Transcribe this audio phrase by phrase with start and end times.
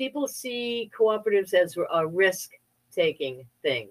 [0.00, 2.52] people see cooperatives as a risk
[2.90, 3.86] taking thing.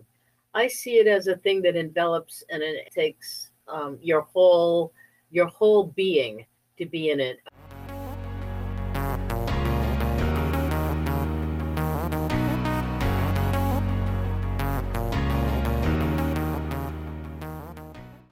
[0.56, 4.92] I see it as a thing that envelops and it takes um, your whole
[5.30, 6.48] your whole being
[6.80, 7.38] to be in it.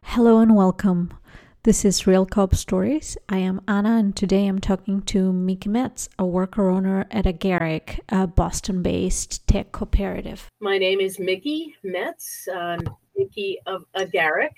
[0.02, 1.14] Hello and welcome.
[1.68, 3.18] This is Real Co-op Stories.
[3.28, 8.00] I am Anna, and today I'm talking to Micky Metts, a worker owner at Agaric,
[8.08, 10.50] a Boston based tech cooperative.
[10.62, 12.48] My name is Micky Metts.
[12.56, 14.54] I'm Micky of Agaric,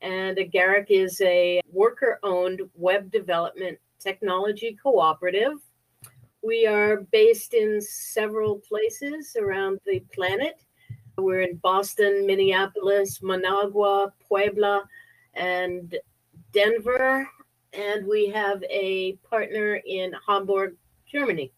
[0.00, 5.58] and Agaric is a worker owned web development technology cooperative.
[6.42, 10.64] We are based in several places around the planet.
[11.18, 14.84] We're in Boston, Minneapolis, Managua, Puebla,
[15.34, 15.94] and
[16.52, 17.28] Denver,
[17.72, 20.76] and we have a partner in Hamburg,
[21.10, 21.52] Germany.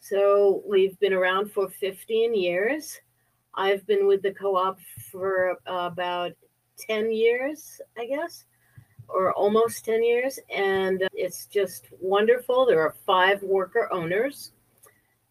[0.00, 3.00] So we've been around for 15 years.
[3.54, 4.78] I've been with the co op
[5.10, 6.32] for about
[6.78, 8.44] 10 years, I guess,
[9.08, 10.38] or almost 10 years.
[10.54, 12.66] And it's just wonderful.
[12.66, 14.52] There are five worker owners,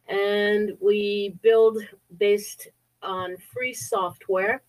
[0.07, 1.77] and we build
[2.17, 2.69] based
[3.01, 4.61] on free software.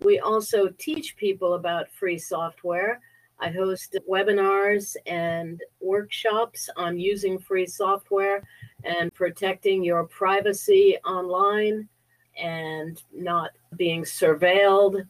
[0.00, 3.00] We also teach people about free software.
[3.40, 8.42] I host webinars and workshops on using free software
[8.84, 11.88] and protecting your privacy online
[12.36, 15.04] and not being surveilled,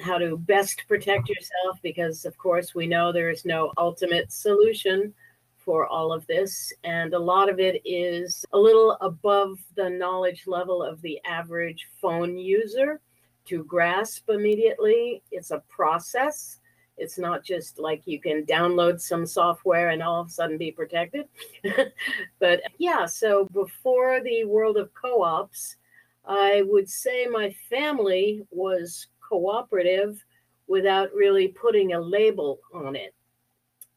[0.00, 5.12] how to best protect yourself, because of course we know there is no ultimate solution
[5.56, 6.72] for all of this.
[6.84, 11.88] And a lot of it is a little above the knowledge level of the average
[12.00, 13.00] phone user
[13.46, 15.22] to grasp immediately.
[15.30, 16.60] It's a process
[16.98, 20.70] it's not just like you can download some software and all of a sudden be
[20.70, 21.26] protected.
[22.38, 25.76] but yeah, so before the world of co ops,
[26.24, 30.24] I would say my family was cooperative
[30.68, 33.14] without really putting a label on it.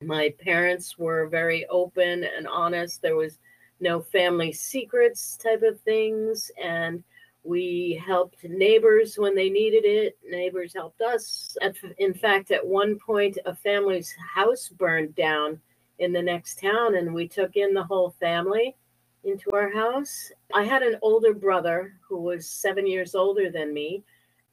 [0.01, 3.01] My parents were very open and honest.
[3.01, 3.39] There was
[3.79, 6.51] no family secrets type of things.
[6.61, 7.03] And
[7.49, 10.15] we helped neighbors when they needed it.
[10.23, 11.57] Neighbors helped us.
[11.97, 15.59] In fact, at one point, a family's house burned down
[15.97, 18.75] in the next town, and we took in the whole family
[19.23, 20.31] into our house.
[20.53, 24.03] I had an older brother who was seven years older than me.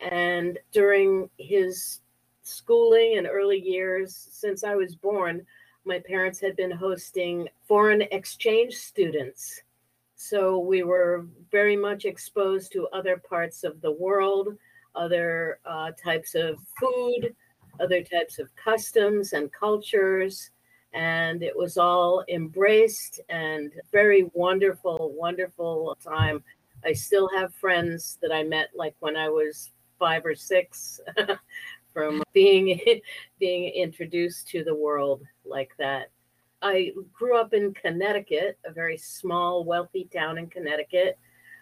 [0.01, 2.01] And during his
[2.45, 5.45] schooling and early years, since I was born,
[5.84, 9.63] my parents had been hosting foreign exchange students
[10.16, 14.56] so we were very much exposed to other parts of the world,
[14.94, 17.34] other uh, types of food,
[17.81, 20.50] other types of customs and cultures.
[20.94, 26.43] And it was all embraced and very wonderful, wonderful time.
[26.83, 30.98] I still have friends that I met like when I was five or six
[31.93, 32.81] from being
[33.38, 36.10] being introduced to the world like that.
[36.66, 41.16] I grew up in Connecticut, a very small, wealthy town in Connecticut,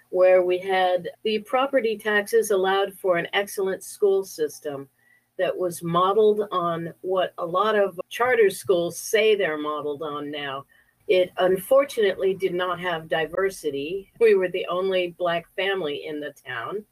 [0.09, 4.89] where we had the property taxes allowed for an excellent school system
[5.37, 10.65] that was modeled on what a lot of charter schools say they're modeled on now.
[11.07, 14.11] It unfortunately did not have diversity.
[14.21, 16.83] We were the only black family in the town.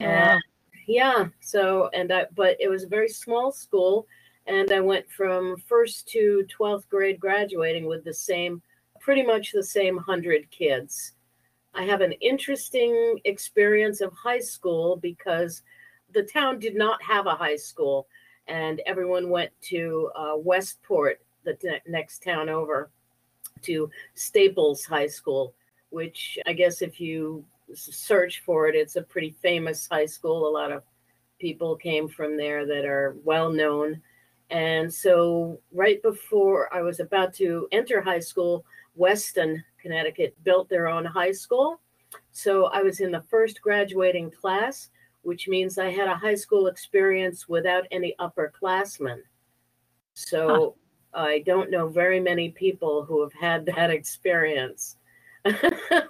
[0.00, 0.40] And
[0.88, 4.08] yeah, so and I but it was a very small school
[4.48, 8.62] and I went from first to 12th grade graduating with the same,
[8.98, 11.12] pretty much the same 100 kids.
[11.74, 15.62] I have an interesting experience of high school because
[16.14, 18.08] the town did not have a high school,
[18.46, 22.90] and everyone went to uh, Westport, the t- next town over,
[23.62, 25.54] to Staples High School,
[25.90, 27.44] which I guess if you
[27.74, 30.48] search for it, it's a pretty famous high school.
[30.48, 30.82] A lot of
[31.38, 34.00] people came from there that are well known.
[34.50, 38.64] And so, right before I was about to enter high school,
[38.94, 41.80] Weston, Connecticut built their own high school.
[42.32, 44.90] So, I was in the first graduating class,
[45.22, 49.20] which means I had a high school experience without any upperclassmen.
[50.14, 50.76] So,
[51.14, 51.20] huh.
[51.20, 54.96] I don't know very many people who have had that experience.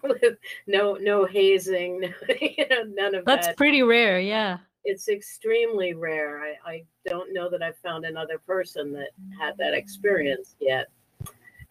[0.02, 0.36] with
[0.66, 2.08] no no hazing, no,
[2.40, 3.50] you know, none of That's that.
[3.50, 4.58] That's pretty rare, yeah
[4.88, 6.40] it's extremely rare.
[6.40, 10.86] I, I don't know that I've found another person that had that experience yet.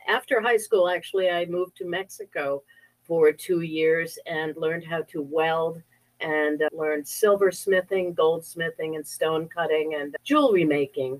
[0.08, 2.62] After high school, actually, I moved to Mexico
[3.02, 5.82] for two years and learned how to weld
[6.20, 11.20] and uh, learned silversmithing, goldsmithing, and stone cutting and jewelry making.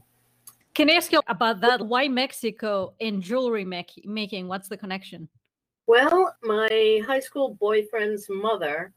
[0.76, 1.84] Can I ask you about that?
[1.84, 4.48] Why Mexico in jewelry make- making?
[4.48, 5.28] What's the connection?
[5.88, 8.94] Well, my high school boyfriend's mother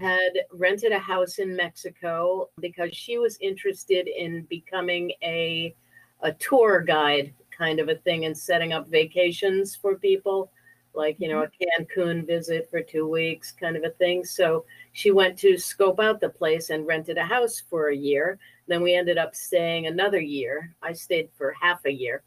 [0.00, 5.74] had rented a house in Mexico because she was interested in becoming a
[6.22, 10.50] a tour guide kind of a thing and setting up vacations for people
[10.94, 11.50] like you know a
[11.82, 14.24] Cancun visit for 2 weeks kind of a thing.
[14.24, 18.38] So she went to scope out the place and rented a house for a year.
[18.66, 20.74] Then we ended up staying another year.
[20.82, 22.22] I stayed for half a year.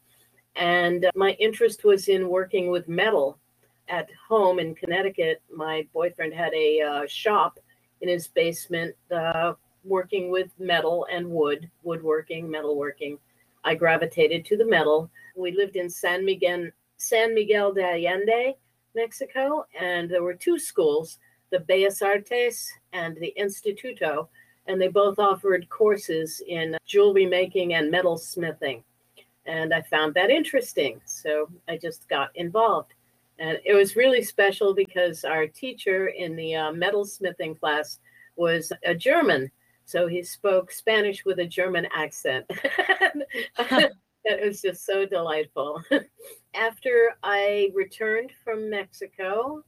[0.56, 3.38] And my interest was in working with metal
[3.88, 5.42] at home in Connecticut.
[5.52, 7.58] My boyfriend had a uh, shop
[8.04, 13.18] in his basement uh, working with metal and wood, woodworking, metalworking.
[13.64, 15.10] I gravitated to the metal.
[15.36, 16.68] We lived in San Miguel,
[16.98, 18.56] San Miguel de Allende,
[18.94, 21.18] Mexico, and there were two schools,
[21.50, 24.28] the Bellas Artes and the Instituto,
[24.66, 28.84] and they both offered courses in jewelry making and metal smithing.
[29.46, 32.93] And I found that interesting, so I just got involved.
[33.38, 37.98] And it was really special because our teacher in the uh, metalsmithing class
[38.36, 39.50] was a German.
[39.84, 42.46] So he spoke Spanish with a German accent.
[43.56, 45.82] that was just so delightful.
[46.54, 49.62] After I returned from Mexico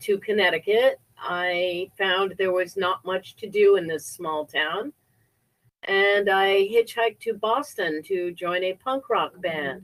[0.00, 4.92] to Connecticut, I found there was not much to do in this small town.
[5.84, 9.82] And I hitchhiked to Boston to join a punk rock band.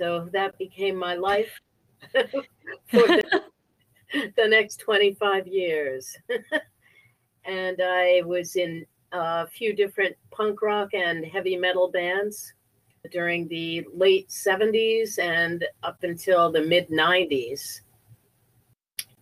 [0.00, 1.60] So that became my life
[2.14, 3.42] for the,
[4.36, 6.16] the next 25 years.
[7.44, 12.54] and I was in a few different punk rock and heavy metal bands
[13.12, 17.82] during the late 70s and up until the mid 90s.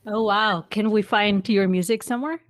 [0.07, 0.65] Oh wow!
[0.71, 2.41] Can we find your music somewhere?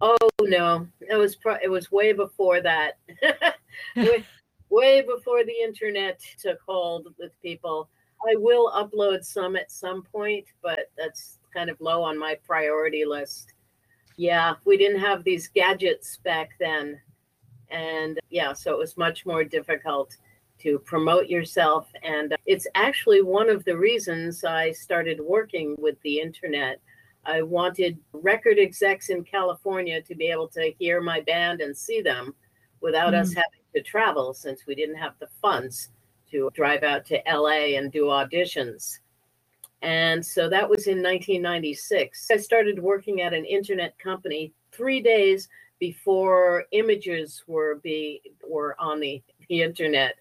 [0.00, 2.98] Oh no, it was pro- it was way before that.
[4.74, 7.88] Way, before the internet took hold with people.
[8.26, 13.04] I will upload some at some point, but that's kind of low on my priority
[13.04, 13.52] list.
[14.16, 17.00] Yeah, we didn't have these gadgets back then.
[17.70, 20.16] And yeah, so it was much more difficult
[20.60, 21.88] to promote yourself.
[22.02, 26.80] And it's actually one of the reasons I started working with the internet.
[27.26, 32.00] I wanted record execs in California to be able to hear my band and see
[32.00, 32.34] them
[32.80, 33.20] without mm.
[33.20, 35.90] us having to travel since we didn't have the funds
[36.30, 38.98] to drive out to LA and do auditions.
[39.82, 42.30] And so that was in 1996.
[42.30, 45.48] I started working at an internet company three days
[45.78, 50.14] before images were be were on the, the internet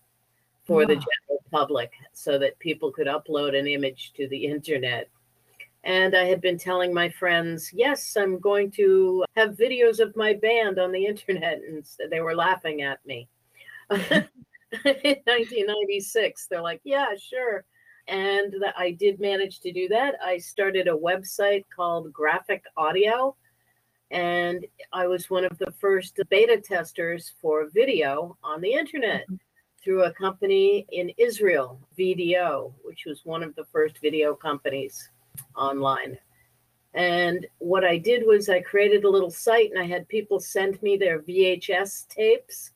[0.66, 0.88] for wow.
[0.88, 5.10] the general public so that people could upload an image to the internet.
[5.86, 10.34] And I had been telling my friends, yes, I'm going to have videos of my
[10.34, 11.62] band on the internet.
[11.68, 13.28] And they were laughing at me.
[14.86, 16.48] in 1996.
[16.48, 17.64] They're like, yeah, sure.
[18.08, 20.16] And that I did manage to do that.
[20.24, 23.36] I started a website called Graphic Audio,
[24.12, 29.36] and I was one of the first beta testers for video on the internet mm-hmm.
[29.82, 35.10] through a company in Israel, VDO, which was one of the first video companies
[35.56, 36.18] online.
[36.96, 40.82] And what I did was I created a little site and I had people send
[40.82, 42.72] me their VHS tapes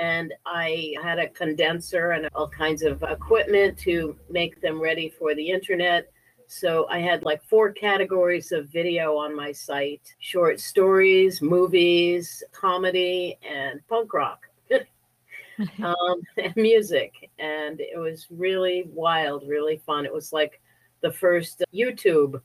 [0.00, 5.34] and I had a condenser and all kinds of equipment to make them ready for
[5.34, 6.10] the internet.
[6.46, 13.38] So I had like four categories of video on my site short stories, movies, comedy,
[13.42, 14.40] and punk rock.
[15.82, 17.30] um, and music.
[17.38, 20.04] And it was really wild, really fun.
[20.04, 20.60] It was like
[21.00, 22.40] the first YouTube.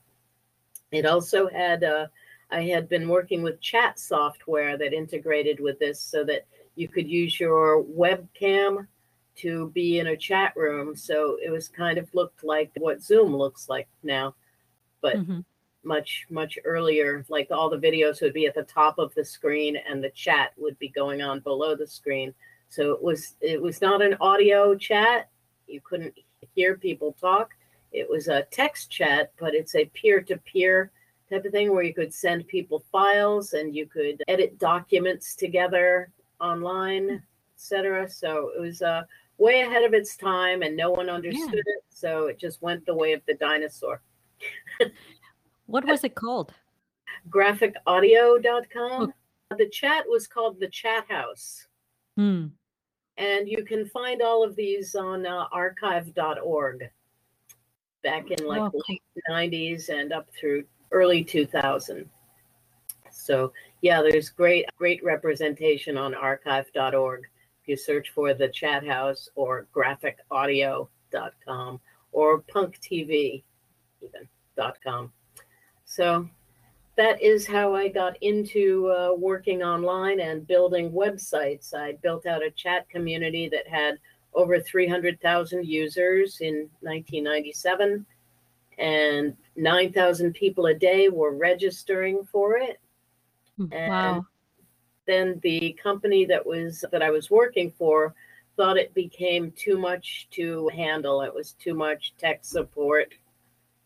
[0.91, 2.07] It also had, uh,
[2.49, 6.45] I had been working with chat software that integrated with this so that
[6.77, 8.87] you could use your webcam
[9.37, 10.95] to be in a chat room.
[10.95, 14.35] So it was kind of looked like what Zoom looks like now,
[15.01, 15.39] but mm-hmm.
[15.83, 17.25] much, much earlier.
[17.29, 20.51] Like all the videos would be at the top of the screen and the chat
[20.57, 22.33] would be going on below the screen.
[22.69, 25.29] So it was it was not an audio chat.
[25.67, 26.13] You couldn't
[26.53, 27.51] hear people talk.
[27.91, 30.91] It was a text chat, but it's a peer-to-peer
[31.29, 36.11] type of thing where you could send people files and you could edit documents together
[36.39, 37.23] online,
[37.55, 38.09] etc.
[38.09, 39.03] So it was uh,
[39.37, 41.73] way ahead of its time, and no one understood yeah.
[41.77, 41.83] it.
[41.89, 44.01] So it just went the way of the dinosaur.
[45.65, 46.53] what was it called?
[47.29, 49.13] Graphicaudio.com.
[49.51, 49.55] Oh.
[49.57, 51.67] The chat was called the Chat House.
[52.17, 52.47] Hmm.
[53.17, 56.89] And you can find all of these on uh, archive.org
[58.03, 58.81] back in like oh, cool.
[58.89, 62.07] late 90s and up through early 2000.
[63.17, 67.21] So yeah, there's great great representation on archive.org.
[67.61, 71.79] If you search for the chat house or graphicaudio.com
[72.11, 73.43] or punk TV.
[74.01, 74.27] even.
[75.85, 76.29] So
[76.95, 81.73] that is how I got into uh, working online and building websites.
[81.73, 83.99] I built out a chat community that had
[84.33, 88.05] over 300,000 users in 1997,
[88.79, 92.79] and 9,000 people a day were registering for it.
[93.59, 94.25] Mm, And Wow.
[95.05, 98.13] then the company that was that I was working for
[98.55, 101.21] thought it became too much to handle.
[101.21, 103.13] It was too much tech support.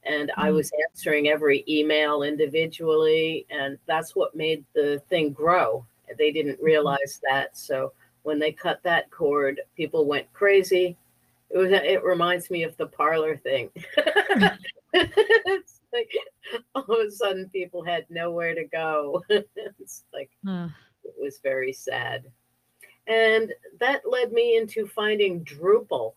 [0.03, 0.55] And I Mm.
[0.55, 5.85] was answering every email individually, and that's what made the thing grow.
[6.17, 7.57] They didn't realize that.
[7.57, 10.97] So when they cut that cord, people went crazy.
[11.49, 13.69] It was it reminds me of the Parler thing.
[15.93, 16.11] like
[16.75, 19.23] all of a sudden people had nowhere to go.
[19.29, 20.69] it's like Uh,
[21.03, 22.25] it was very sad.
[23.07, 26.13] And that led me into finding Drupal,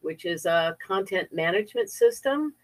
[0.00, 2.54] which is a content management system.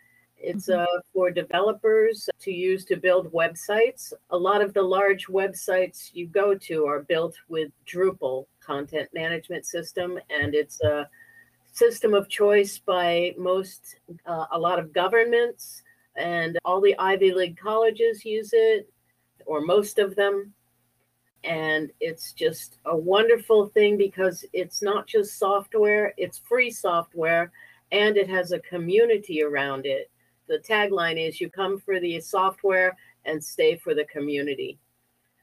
[0.42, 0.78] It's Mhm.
[0.84, 4.12] uh, for developers to use to build websites.
[4.30, 9.66] A lot of the large websites you go to are built with Drupal content management
[9.66, 11.08] system, and it's a
[11.72, 15.82] system of choice by most, uh, a lot of governments,
[16.20, 18.88] and all the Ivy League colleges use it,
[19.46, 20.52] or most of them.
[21.42, 27.50] And it's just a wonderful thing because it's not just software it's free software
[27.92, 30.10] and it has a community around it.
[30.48, 34.78] The tagline is you come for the software and stay for the community.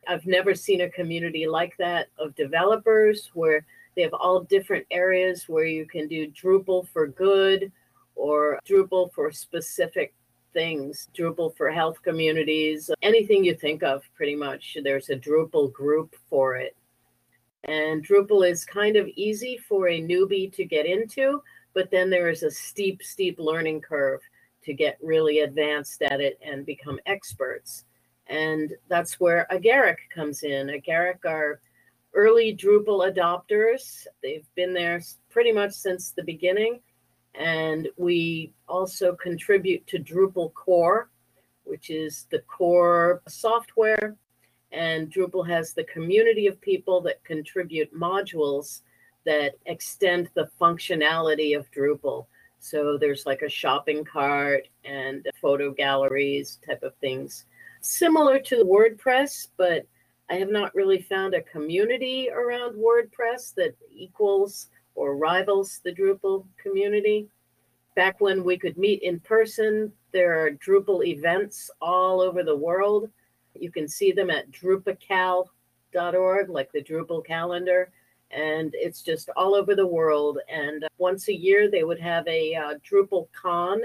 [0.07, 3.65] I've never seen a community like that of developers where
[3.95, 7.71] they have all different areas where you can do drupal for good
[8.15, 10.13] or drupal for specific
[10.57, 14.75] things Drupal for health communities, anything you think of, pretty much.
[14.83, 16.75] There's a Drupal group for it.
[17.65, 21.43] And Drupal is kind of easy for a newbie to get into,
[21.75, 24.19] but then there is a steep, steep learning curve
[24.63, 27.85] to get really advanced at it and become experts.
[28.25, 30.69] And that's where Agaric comes in.
[30.69, 31.59] Agaric are
[32.15, 34.07] early Drupal adopters.
[34.23, 36.79] They've been there pretty much since the beginning
[37.37, 41.09] and we also contribute to Drupal core,
[41.63, 44.15] which is the core software.
[44.71, 48.81] And Drupal has the community of people that contribute modules
[49.25, 52.25] that extend the functionality of Drupal.
[52.59, 57.45] So there's like a shopping cart and photo galleries type of things,
[57.81, 59.85] similar to WordPress, but
[60.29, 66.45] I have not really found a community around WordPress that equals or rivals the Drupal
[66.61, 67.27] community.
[67.95, 73.09] Back when we could meet in person, there are Drupal events all over the world.
[73.53, 77.91] You can see them at drupacal.org, like the Drupal calendar,
[78.31, 80.39] and it's just all over the world.
[80.49, 83.81] And once a year, they would have a uh, Drupal Con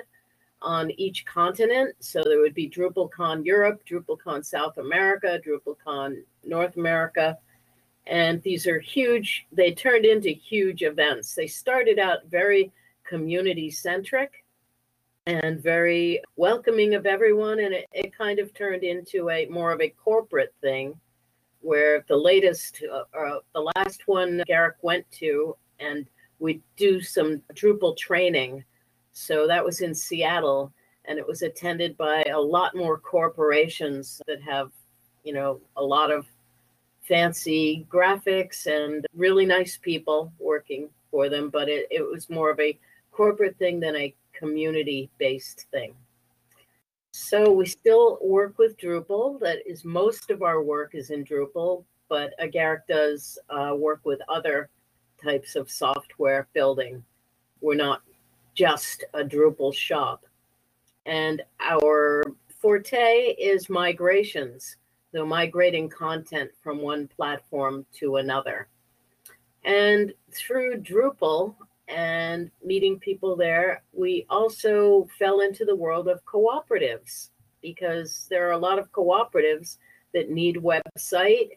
[0.63, 1.95] on each continent.
[2.01, 7.39] So there would be DrupalCon Europe, DrupalCon South America, DrupalCon North America.
[8.07, 11.35] And these are huge, they turned into huge events.
[11.35, 12.73] They started out very
[13.05, 14.45] community centric
[15.27, 17.61] and very welcoming of everyone.
[17.61, 20.99] And it, it kind of turned into a more of a corporate thing
[21.61, 26.09] where the latest, uh, uh, the last one Agaric went to, and
[26.41, 28.65] we do some Drupal training.
[29.13, 30.73] So that was in Seattle,
[31.05, 34.73] and it was attended by a lot more corporations that have,
[35.23, 36.27] you know, a lot of
[37.13, 41.51] fancy graphics and really nice people working for them.
[41.51, 42.79] But it, it was more of a
[43.11, 45.93] corporate thing than a community based thing.
[47.13, 49.39] So we still work with Drupal.
[49.41, 54.21] That is most of our work is in Drupal, but Agaric does uh, work with
[54.31, 54.71] other
[55.23, 57.05] types of software building.
[57.61, 58.01] We're not
[58.55, 60.25] just a Drupal shop.
[61.05, 62.25] And our
[62.59, 64.77] forte is migrations,
[65.13, 68.69] so migrating content from one platform to another.
[69.65, 71.55] And through Drupal
[71.89, 78.53] and meeting people there, we also fell into the world of cooperatives because there are
[78.53, 79.77] a lot of cooperatives
[80.15, 81.51] that need website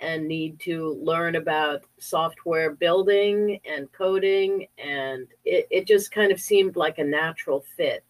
[0.00, 4.66] and need to learn about software building and coding.
[4.78, 8.04] And it, it just kind of seemed like a natural fit.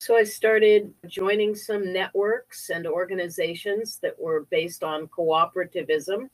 [0.00, 6.30] So I started joining some networks and organizations that were based on cooperativism.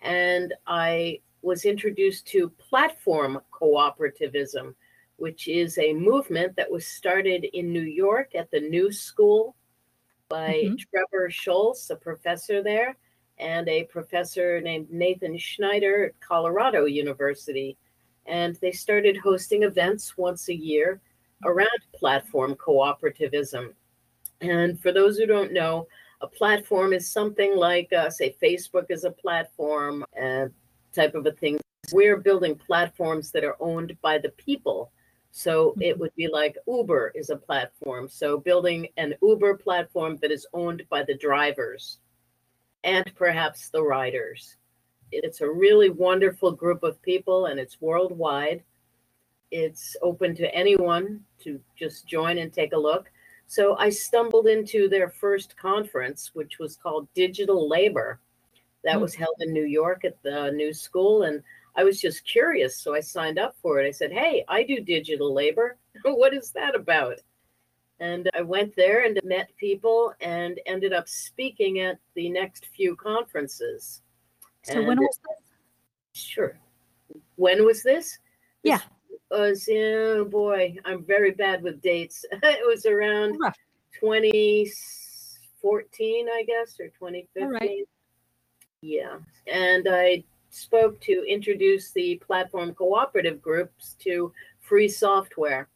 [0.00, 4.74] And I was introduced to platform cooperativism,
[5.16, 9.56] which is a movement that was started in New York at the New School
[10.28, 10.78] by Mhm.
[10.78, 12.96] Trebor Scholz, a professor there,
[13.38, 17.76] and a professor named Nathan Schneider at Colorado University.
[18.26, 21.00] And they started hosting events once a year
[21.44, 23.72] around platform cooperativism.
[24.40, 25.86] And for those who don't know,
[26.20, 30.46] a platform is something like, uh, say, Facebook is a platform uh,
[30.94, 31.58] type of a thing.
[31.92, 34.92] We're building platforms that are owned by the people.
[35.32, 38.08] So it would be like Uber is a platform.
[38.08, 41.98] So building an Uber platform that is owned by the drivers
[42.84, 44.56] and perhaps the riders.
[45.12, 48.62] It's a really wonderful group of people and it's worldwide.
[49.50, 53.10] It's open to anyone to just join and take a look.
[53.46, 58.20] So I stumbled into their first conference, which was called Digital Labor.
[58.84, 59.02] That Hmm.
[59.02, 61.24] was held in New York at the new school.
[61.24, 61.42] And
[61.74, 62.76] I was just curious.
[62.76, 63.86] So I signed up for it.
[63.86, 65.76] I said, Hey, I do digital labor.
[66.04, 67.20] what is that about?
[67.98, 72.96] And I went there and met people and ended up speaking at the next few
[72.96, 74.00] conferences.
[74.62, 76.22] So when was this?
[76.22, 76.58] Sure.
[77.36, 78.18] When was this?
[78.62, 78.80] Yeah.
[79.30, 82.24] Was oh boy, I'm very bad with dates.
[82.32, 83.56] it was around Rough.
[84.00, 87.42] 2014, I guess, or 2015.
[87.42, 87.88] All right.
[88.82, 89.18] Yeah.
[89.46, 95.68] And I spoke to introduce the platform cooperative groups to free software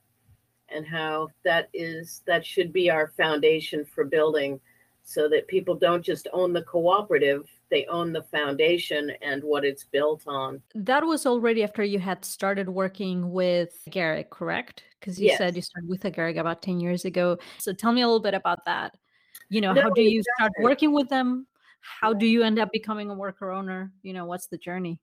[0.68, 4.60] and how that is that should be our foundation for building
[5.04, 9.84] so that people don't just own the cooperative they own the foundation and what it's
[9.84, 14.84] built on That was already after you had started working with Agaric, correct?
[15.00, 17.38] Because you said you started with Agaric about 10 years ago.
[17.58, 18.96] So tell me a little bit about that.
[19.48, 21.46] You know, No, how do you start working with them?
[21.80, 23.92] How do you end up becoming a worker owner?
[24.02, 25.00] You know, what's the journey?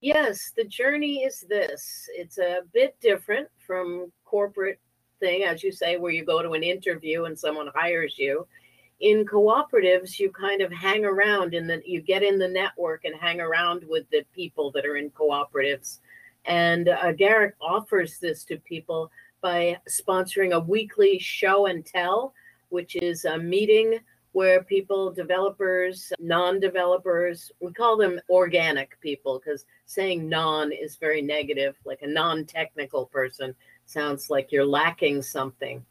[0.00, 2.08] Yes, the journey is this.
[2.14, 4.78] It's a bit different from corporate
[5.18, 8.46] thing, as you say, where you go to an interview and someone hires you.
[9.00, 13.14] In cooperatives, you kind of hang around and then you get in the network and
[13.14, 16.00] hang around with the people that are in cooperatives.
[16.46, 22.34] And uh, Agaric offers this to people by sponsoring a weekly show and tell,
[22.70, 24.00] which is a meeting
[24.32, 31.22] where people, developers, non developers, we call them organic people because saying non is very
[31.22, 33.54] negative, like a non technical person
[33.86, 35.84] sounds like you're lacking something.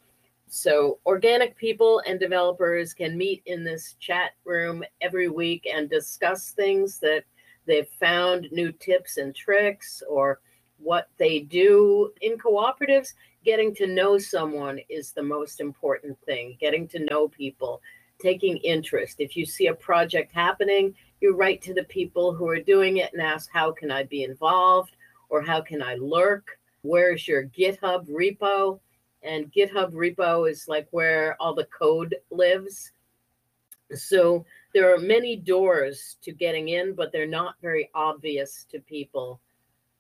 [0.49, 6.51] So, organic people and developers can meet in this chat room every week and discuss
[6.51, 7.25] things that
[7.65, 10.39] they've found, new tips and tricks, or
[10.77, 13.13] what they do in cooperatives.
[13.43, 17.81] Getting to know someone is the most important thing, getting to know people,
[18.17, 19.17] taking interest.
[19.19, 23.11] If you see a project happening, you write to the people who are doing it
[23.11, 24.95] and ask, How can I be involved?
[25.29, 26.57] Or how can I lurk?
[26.83, 28.79] Where's your GitHub repo?
[29.23, 32.91] And GitHub repo is like where all the code lives.
[33.93, 39.39] So there are many doors to getting in, but they're not very obvious to people,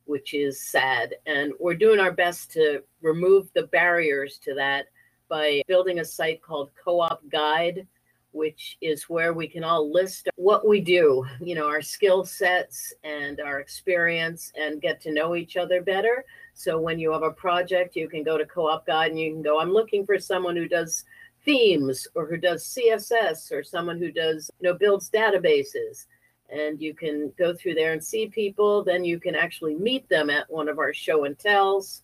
[0.05, 1.15] which is sad.
[1.25, 4.87] And we're doing our best to remove the barriers to that
[5.29, 7.87] by building a site called Co op Guide,
[8.31, 12.93] which is where we can all list what we do, you know, our skill sets
[13.03, 16.23] and our experience and get to know each other better.
[16.57, 19.31] So when you have a project, you can go to Co op Guide and you
[19.31, 21.05] can go, I'm looking for someone who does
[21.45, 26.07] themes or who does css or someone who does you know builds databases.
[26.49, 28.83] And you can go through there and see people.
[28.83, 32.01] Then you can actually meet them at one of our show and tells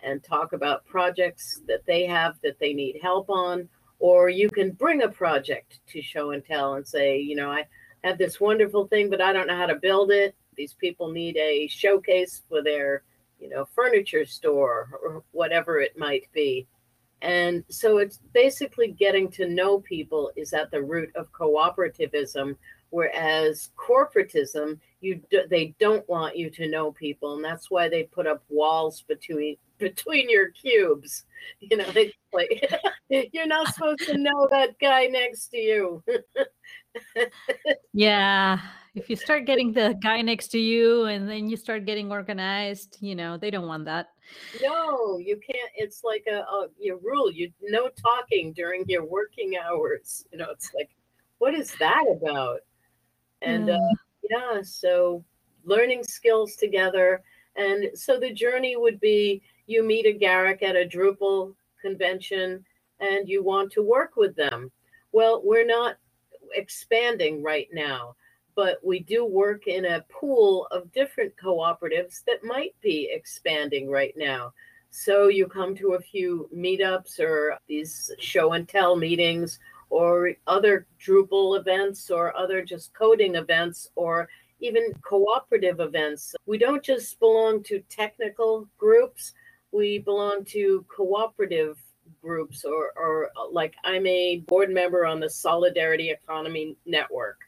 [0.00, 3.68] and talk about projects that they have that they need help on.
[3.98, 7.64] Or you can bring a project to show and tell and say you know i
[8.04, 10.36] have this wonderful thing but i don't know how to build it.
[10.56, 13.02] These people need a showcase for their
[13.38, 16.66] you know furniture store or whatever it might be
[17.22, 22.56] and so it's basically getting to know people is at the root of cooperativism,
[22.90, 28.04] whereas corporatism, you do, they don't want you to know people, and that's why they
[28.04, 31.24] put up walls between between your cubes.
[31.60, 32.70] You know, they like
[33.08, 36.02] you're not supposed to know that guy next to you.
[37.92, 38.60] Yeah.
[38.98, 42.98] If you start getting the guy next to you and then you start getting organized,
[43.00, 44.08] you know, they don't want that.
[44.62, 45.70] no, you can't.
[45.74, 47.30] It's like a, a your rule.
[47.30, 50.24] You no talking during your working hours.
[50.32, 50.90] You know, it's like,
[51.38, 52.60] what is that about?
[53.40, 53.94] And uh, Uh,
[54.30, 55.24] yeah so
[55.64, 57.22] learning skills together
[57.56, 62.64] and so the journey would be you meet Agaric at a drupal convention
[63.00, 64.70] and you want to work with them
[65.12, 65.96] well we're not
[66.54, 68.14] expanding right now
[68.58, 74.14] but we do work in a pool of different cooperatives that might be expanding right
[74.16, 74.52] now
[74.90, 80.86] so you come to a few meetups or these show and tell meetings or other
[81.00, 84.28] Drupal events or other just coding events or
[84.60, 86.34] even cooperative events.
[86.46, 89.34] We don't just belong to technical groups.
[89.70, 91.78] we belong to cooperative
[92.22, 97.47] groups or, or like I'm a board member on the Solidarity Economy Network.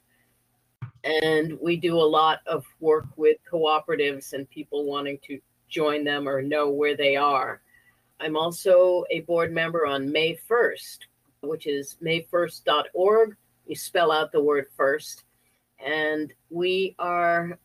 [1.04, 6.28] And we do a lot of work with cooperatives and people wanting to join them
[6.28, 7.62] or know where they are.
[8.20, 10.98] I'm also a board member on May 1st,
[11.40, 13.36] which is may1st.org.
[13.66, 15.24] You spell out the word first.
[15.84, 17.58] And we are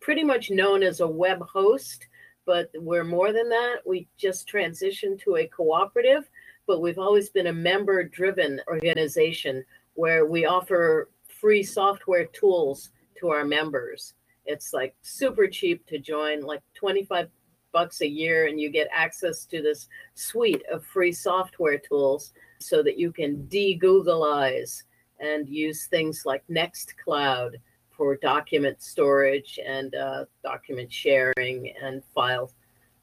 [0.00, 2.06] pretty much known as a web host,
[2.44, 3.76] but we're more than that.
[3.86, 6.28] We just transitioned to a cooperative,
[6.66, 11.08] but we've always been a member driven organization where we offer
[11.42, 14.14] free software tools to our members.
[14.46, 17.28] It's like super cheap to join, like 25
[17.72, 22.80] bucks a year, and you get access to this suite of free software tools so
[22.84, 24.84] that you can de Googleize
[25.18, 27.56] and use things like Nextcloud
[27.90, 32.52] for document storage and uh, document sharing and file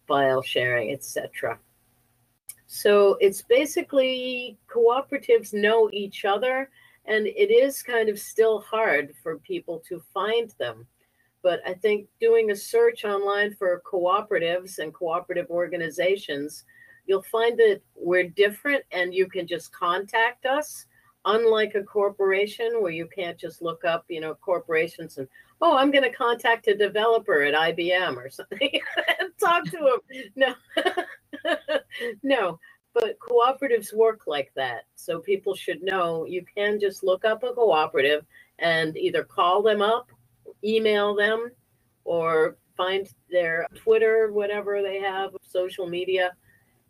[0.07, 1.59] file sharing, etc.
[2.67, 6.69] So it's basically cooperatives know each other,
[7.09, 10.85] and it is kind of still hard for people to find them.
[11.41, 16.65] But I think doing a search online for cooperatives and cooperative organizations,
[17.07, 20.85] you'll find that we're different and you can just contact us
[21.25, 25.27] unlike a corporation where you can't just look up, you know, corporations and
[25.61, 28.69] oh, I'm going to contact a developer at IBM or something
[29.19, 30.23] and talk to him.
[30.35, 30.53] No,
[32.23, 32.59] no,
[32.93, 34.85] but cooperatives work like that.
[34.95, 38.25] So people should know you can just look up a cooperative
[38.59, 40.11] and either call them up,
[40.63, 41.51] email them,
[42.03, 46.31] or find their Twitter, whatever they have, social media,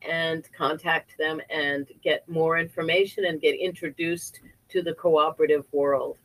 [0.02, 6.18] and contact them and get more information and get introduced to the cooperative world.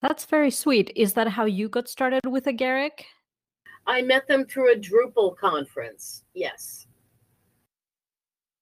[0.00, 0.92] That's very sweet.
[0.96, 3.04] Is that how you got started with Agaric?
[3.86, 6.24] I met them through a Drupal conference.
[6.34, 6.81] Yes.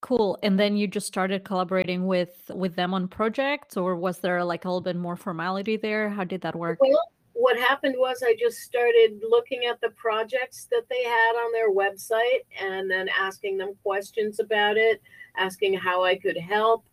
[0.01, 0.39] Cool.
[0.41, 4.65] And then you just started collaborating with with them on projects or was there like
[4.65, 6.09] a little bit more formality there?
[6.09, 6.79] How did that work?
[6.81, 6.99] Well,
[7.33, 11.71] what happened was I just started looking at the projects that they had on their
[11.71, 15.01] website and then asking them questions about it,
[15.37, 16.85] asking how I could help.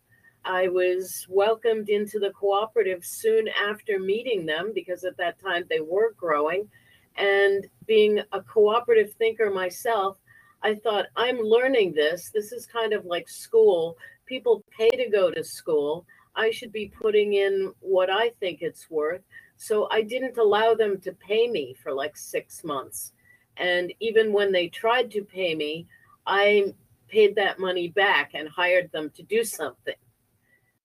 [0.45, 5.81] I was welcomed into the cooperative soon after meeting them because at that time they
[5.81, 6.69] were growing.
[7.17, 10.17] And being a cooperative thinker myself,
[10.61, 12.31] I thought, I'm learning this.
[12.33, 13.97] This is kind of like school.
[14.25, 16.05] People pay to go to school.
[16.35, 19.21] I should be putting in what I think it's worth.
[19.57, 23.13] So I didn't allow them to pay me for like six months.
[23.57, 25.87] And even when they tried to pay me,
[26.25, 26.73] I
[27.07, 29.95] paid that money back and hired them to do something.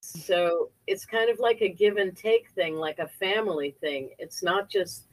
[0.01, 4.11] So it's kind of like a give and take thing, like a family thing.
[4.19, 5.07] It's not just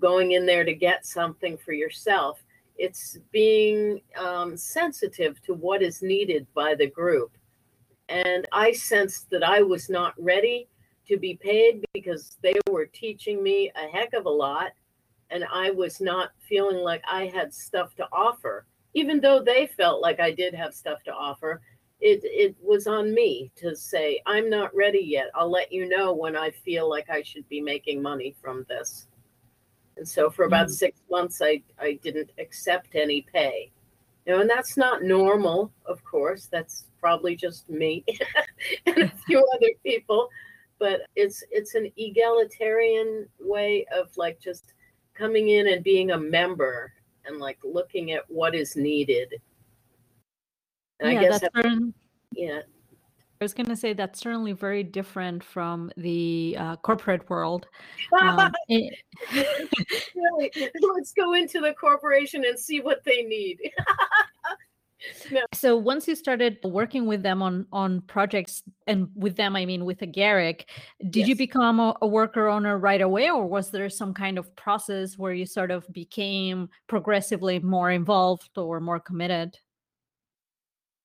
[0.00, 2.43] going in there to get something for yourself,
[2.76, 7.32] it's being um, sensitive to what is needed by the group.
[8.08, 10.68] And I sensed that I was not ready
[11.08, 14.72] to be paid because they were teaching me a heck of a lot
[15.30, 18.66] and I was not feeling like I had stuff to offer.
[18.94, 21.60] Even though they felt like I did have stuff to offer,
[22.00, 25.30] it it was on me to say I'm not ready yet.
[25.34, 29.08] I'll let you know when I feel like I should be making money from this.
[29.96, 30.72] And so for about mm.
[30.72, 33.70] 6 months I I didn't accept any pay.
[34.26, 36.46] You know, and that's not normal, of course.
[36.46, 38.04] That's probably just me
[38.86, 40.30] and a few other people
[40.78, 44.74] but it's it's an egalitarian way of like just
[45.14, 46.92] coming in and being a member
[47.24, 49.32] and like looking at what is needed.
[51.00, 51.92] And yeah, I guess that's that,
[52.32, 52.60] yeah.
[53.44, 57.66] I was going to say that's certainly very different from the uh, corporate world.
[58.18, 58.94] Um, it...
[60.14, 63.58] really, let's go into the corporation and see what they need.
[65.52, 69.84] So once you started working with them on on projects, and with them I mean
[69.84, 70.64] with a Agaric,
[71.10, 71.28] did yes.
[71.28, 75.18] you become a, a, worker owner right away, or was there some kind of process
[75.18, 79.58] where you sort of became progressively more involved or more committed?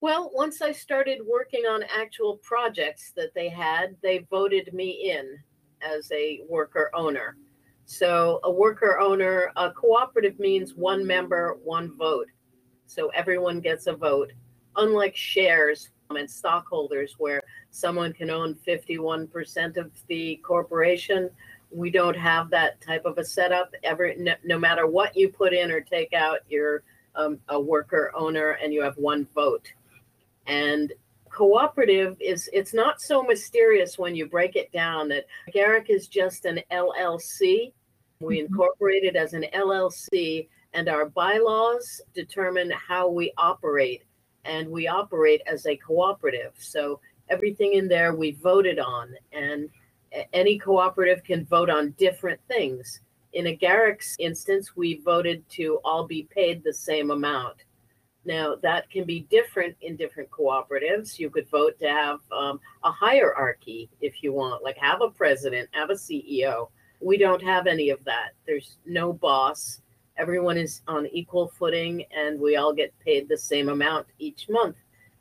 [0.01, 5.37] Well, once I started working on actual projects that they had, they voted me in
[5.81, 7.35] as a worker owner.
[7.85, 12.27] So a worker owner, a cooperative means one member, one vote.
[12.85, 14.31] So everyone gets a vote,
[14.77, 21.29] unlike shares and stockholders, where someone can own 51% of the corporation.
[21.71, 23.73] We don't have that type of a setup.
[23.83, 26.83] Every no, no matter what you put in or take out, you're
[27.15, 29.73] um, a worker owner and you have one vote.
[30.49, 30.91] And
[31.29, 36.45] cooperative is it's not so mysterious when you break it down that Agaric is just
[36.45, 37.71] an LLC.
[38.19, 38.47] We mm-hmm.
[38.47, 44.03] incorporated as an LLC and our bylaws determine how we operate.
[44.45, 46.53] And we operate as a cooperative.
[46.57, 49.69] So everything in there we voted on, and
[50.33, 53.01] any cooperative can vote on different things.
[53.33, 57.57] In Agaric's instance, we voted to all be paid the same amount.
[58.25, 61.17] Now, that can be different in different cooperatives.
[61.17, 65.69] You could vote to have um, a hierarchy if you want, like have a president,
[65.71, 66.69] have a CEO.
[67.01, 68.31] We don't have any of that.
[68.45, 69.81] There's no boss.
[70.17, 74.75] Everyone is on equal footing and we all get paid the same amount each month.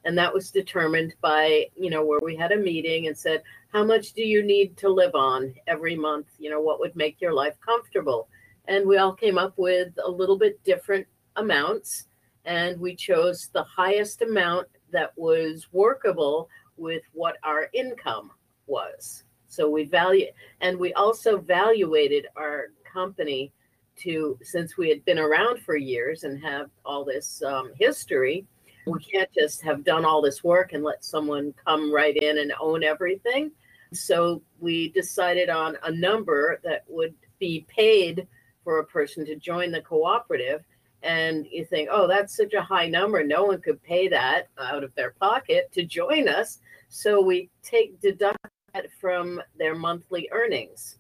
[0.04, 3.84] And that was determined by, you know, where we had a meeting and said, how
[3.84, 6.26] much do you need to live on every month?
[6.38, 8.28] You know, what would make your life comfortable?
[8.66, 11.06] And we all came up with a little bit different
[11.36, 12.07] amounts
[12.48, 18.30] and we chose the highest amount that was workable with what our income
[18.66, 19.24] was.
[19.48, 20.28] So we value,
[20.62, 23.52] and we also evaluated our company
[23.96, 28.46] to, since we had been around for years and have all this um, history,
[28.86, 32.54] we can't just have done all this work and let someone come right in and
[32.58, 33.50] own everything.
[33.92, 38.26] So we decided on a number that would be paid
[38.64, 40.64] for a person to join the cooperative
[41.02, 43.22] and you think, oh, that's such a high number.
[43.22, 46.58] No one could pay that out of their pocket to join us.
[46.88, 48.38] So we take deduct
[48.74, 50.98] that from their monthly earnings.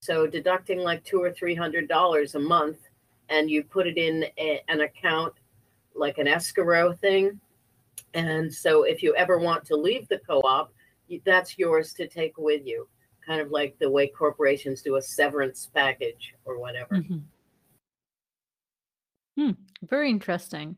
[0.00, 2.78] So deducting like two or three hundred dollars a month,
[3.28, 5.34] and you put it in a, an account
[5.94, 7.38] like an escrow thing.
[8.14, 10.72] And so if you ever want to leave the co-op,
[11.24, 12.88] that's yours to take with you.
[13.26, 16.96] Kind of like the way corporations do a severance package or whatever.
[16.96, 17.18] Mm-hmm.
[19.36, 20.76] Hmm, very interesting.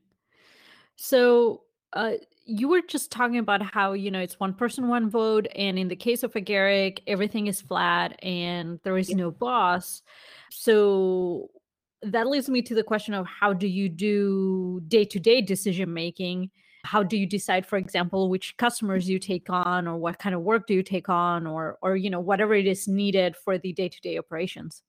[0.96, 1.62] So,
[1.92, 2.12] uh,
[2.44, 5.46] you were just talking about how, you know, it's one person, one vote.
[5.54, 10.02] And in the case of Agaric, everything is flat and there is no boss.
[10.50, 11.50] So
[12.02, 15.92] that leads me to the question of how do you do day to day decision
[15.92, 16.50] making?
[16.84, 20.40] How do you decide, for example, which customers you take on or what kind of
[20.42, 23.72] work do you take on or, or, you know, whatever it is needed for the
[23.72, 24.82] day to day operations?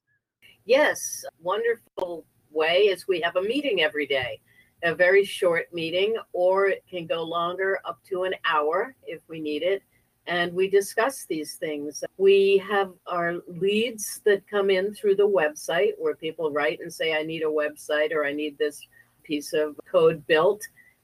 [0.65, 4.39] Yes, wonderful way is we have a meeting every day,
[4.83, 9.39] a very short meeting, or it can go longer, up to an hour if we
[9.39, 9.83] need it.
[10.25, 12.03] And we discuss these things.
[12.17, 17.13] We have our leads that come in through the website where people write and say,
[17.13, 18.87] I need a website or I need this
[19.23, 20.61] piece of code built.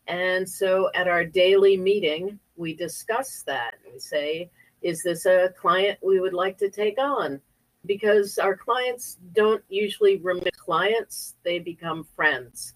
[0.07, 3.75] And so at our daily meeting, we discuss that.
[3.91, 4.49] We say,
[4.81, 7.41] is this a client we would like to take on?
[7.85, 12.73] Because our clients don't usually remain clients, they become friends.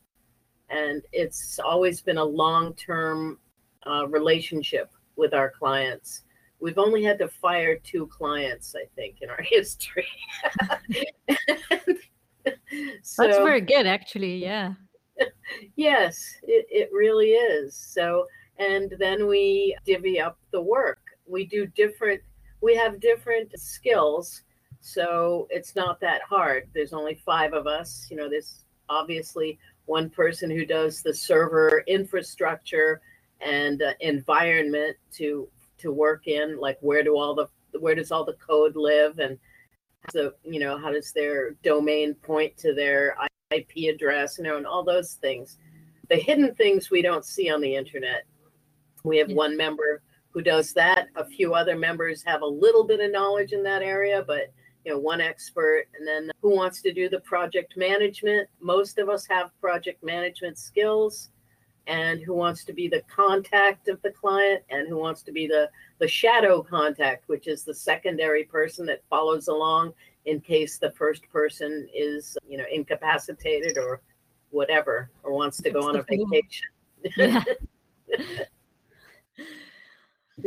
[0.70, 3.40] And it's always been a long term
[3.86, 6.24] uh, relationship with our clients.
[6.60, 10.08] We've only had to fire two clients, I think, in our history.
[13.04, 14.42] so, That's very good, actually.
[14.42, 14.74] Yeah.
[15.76, 17.76] yes, it, it really is.
[17.76, 18.26] So,
[18.58, 21.00] and then we divvy up the work.
[21.28, 22.22] We do different,
[22.62, 24.43] we have different skills
[24.86, 26.68] so it's not that hard.
[26.74, 28.06] There's only five of us.
[28.12, 33.00] You know, there's obviously one person who does the server infrastructure
[33.40, 36.60] and uh, environment to to work in.
[36.60, 37.48] Like where do all the
[37.80, 39.40] where does all the code live and
[40.12, 43.16] so you know how does their domain point to their
[43.52, 44.38] IP address?
[44.38, 45.60] You know, and all those things.
[46.10, 48.26] The hidden things we don't see on the internet.
[49.06, 51.08] We have one member who does that.
[51.16, 54.52] A few other members have a little bit of knowledge in that area, but
[54.86, 58.48] you know one expert and then who wants to do the project management?
[58.60, 61.30] Most of us have project management skills
[61.88, 65.48] and who wants to be the contact of the client and who wants to be
[65.48, 65.70] the
[66.00, 69.94] the shadow contact which is the secondary person that follows along
[70.26, 74.02] in case the first person is you know incapacitated or
[74.52, 76.68] whatever or wants to go on a vacation.
[77.18, 77.44] Yeah.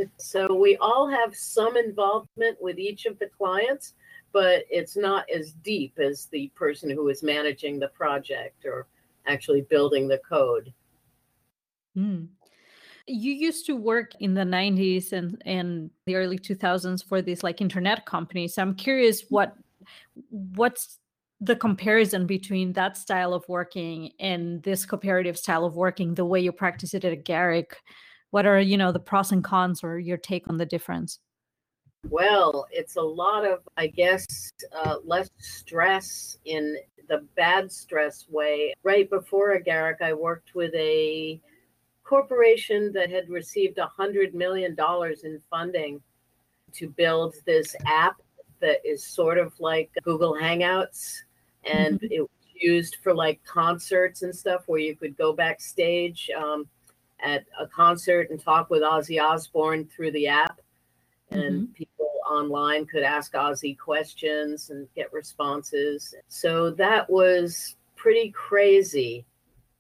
[0.16, 3.94] so we all have some involvement with each of the clients
[4.32, 8.86] but it's not as deep as the person who is managing the project or
[9.26, 10.72] actually building the code.
[11.96, 12.28] Mm.
[13.06, 17.60] You used to work in the 90s and, and the early 2000s for these like
[17.60, 18.54] internet companies.
[18.54, 19.54] So I'm curious what
[20.30, 20.98] what's
[21.40, 26.40] the comparison between that style of working and this cooperative style of working, the way
[26.40, 27.72] you practice it at Agaric.
[28.30, 31.20] What are, you know, the pros and cons or your take on the difference?
[32.08, 34.26] Well, it's a lot of, I guess,
[34.72, 36.76] uh, less stress in
[37.08, 38.74] the bad stress way.
[38.82, 41.40] Right before Agaric, I worked with a
[42.04, 44.76] corporation that had received a $100 million
[45.24, 46.00] in funding
[46.72, 48.16] to build this app
[48.60, 51.16] that is sort of like Google Hangouts.
[51.64, 52.12] And mm-hmm.
[52.12, 56.66] it was used for like concerts and stuff where you could go backstage um,
[57.20, 60.60] at a concert and talk with Ozzy Osbourne through the app.
[61.30, 61.95] And people
[62.28, 66.14] online could ask Ozzy questions and get responses.
[66.28, 69.24] So that was pretty crazy.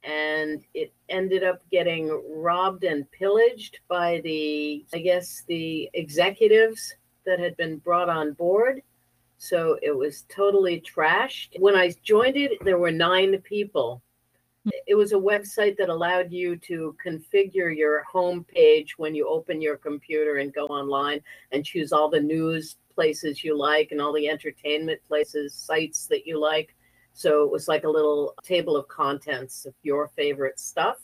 [0.04, 7.40] And it ended up getting robbed and pillaged by the, I guess, the executives that
[7.40, 8.82] had been brought on board.
[9.38, 11.58] So it was totally trashed.
[11.58, 14.00] When I joined it, there were nine people.
[14.86, 19.60] It was a website that allowed you to configure your home page when you open
[19.60, 21.20] your computer and go online
[21.52, 26.26] and choose all the news places you like and all the entertainment places, sites that
[26.26, 26.74] you like.
[27.12, 30.98] So it was like a little table of contents of your favorite stuff.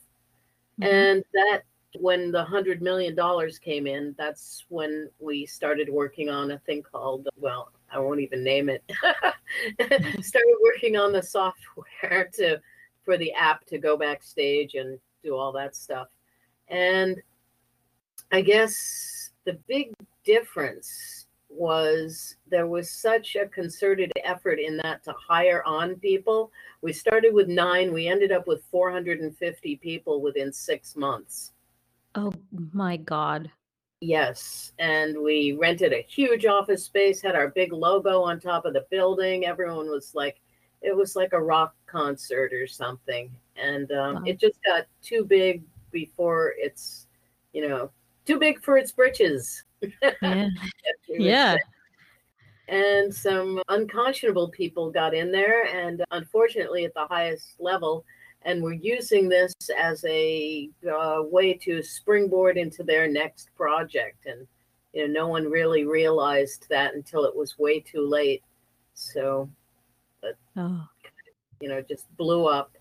[0.81, 0.87] Mhm.
[0.87, 1.63] And that
[1.99, 6.83] when the hundred million dollars came in, that's when we started working on a thing
[6.83, 8.83] called well, I won't even name it.
[10.23, 12.61] started working on the software to
[13.05, 16.09] for the app to go backstage and do all that stuff.
[16.69, 17.21] And
[18.31, 19.93] I guess the big
[20.25, 26.51] difference was there was such a concerted effort in that to hire on people.
[26.81, 31.53] We started with nine, we ended up with 450 people within six months.
[32.15, 32.33] Oh
[32.73, 33.51] my God.
[34.01, 34.73] Yes.
[34.79, 38.87] And we rented a huge office space, had our big logo on top of the
[38.91, 39.47] building.
[39.47, 40.41] Everyone was like,
[40.83, 43.31] it was like a rock concert or something.
[43.57, 44.23] And um, Wow.
[44.27, 47.07] it just got too big before it's,
[47.53, 47.91] you know,
[48.27, 49.65] too big for its britches.
[49.81, 50.49] Yeah.
[51.09, 51.57] yeah.
[52.69, 58.05] And some unconscionable people got in there, and unfortunately, at the highest level,
[58.45, 64.27] and were using this as a uh, way to springboard into their next project.
[64.27, 64.47] And
[64.93, 68.43] you know, no one really realized that until it was way too late.
[68.95, 69.51] So
[70.57, 70.87] Oh.
[71.61, 72.73] you know, just blew up.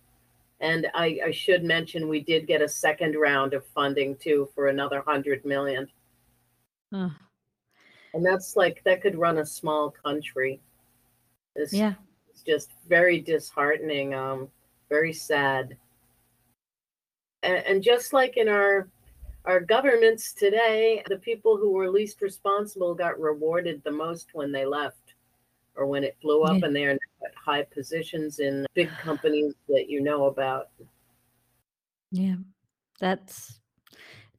[0.59, 4.67] And I, I should mention we did get a second round of funding too for
[4.67, 5.87] another hundred million.
[6.93, 7.11] oh.
[8.13, 10.59] And that's like that could run a small country.
[11.55, 11.93] It's, Yeah.
[12.29, 14.49] it's just very disheartening, um,
[14.89, 15.77] very sad.
[17.43, 18.87] And, and just like in our
[19.45, 24.65] our governments today, the people who were least responsible got rewarded the most when they
[24.65, 25.15] left
[25.75, 26.67] or when it blew up Yeah.
[26.67, 30.69] and they're now at high positions in big companies that you know about.
[32.11, 32.35] Yeah.
[32.99, 33.59] That's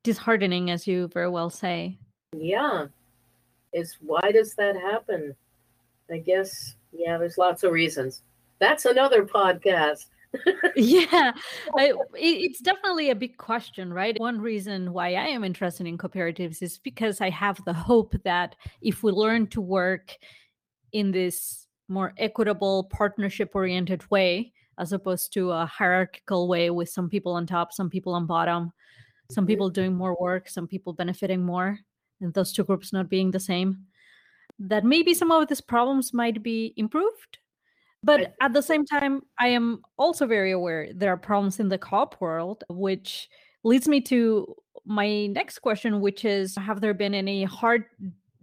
[0.02, 1.98] disheartening, as you very well say.
[2.36, 2.86] Yeah.
[3.72, 5.34] Is why does that happen?
[6.10, 8.22] I guess, yeah, there's lots of reasons.
[8.58, 10.06] That's another podcast.
[10.76, 11.32] yeah
[11.76, 15.98] I, it- it's definitely a big question right one reason why i am interested in
[15.98, 20.16] cooperatives is because i have the hope that if we learn to work
[20.92, 27.08] in this more equitable partnership oriented way as opposed to a hierarchical way with some
[27.08, 28.72] people on top some people on bottom
[29.30, 29.48] some Mhm.
[29.48, 31.78] people doing more work some people benefiting more
[32.20, 33.86] and those two groups not being the same
[34.58, 37.38] that maybe some of these problems might be improved
[38.04, 41.78] but at the same time i am also very aware there are problems in the
[41.78, 43.28] co-op world which
[43.64, 47.84] leads me to my next question which is have there been any hard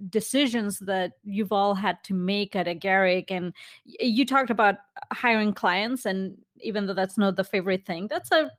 [0.09, 3.53] decisions that you've all had to make at agaric and
[3.85, 4.75] you talked about
[5.11, 8.51] hiring clients and even though that's not the favorite thing that's a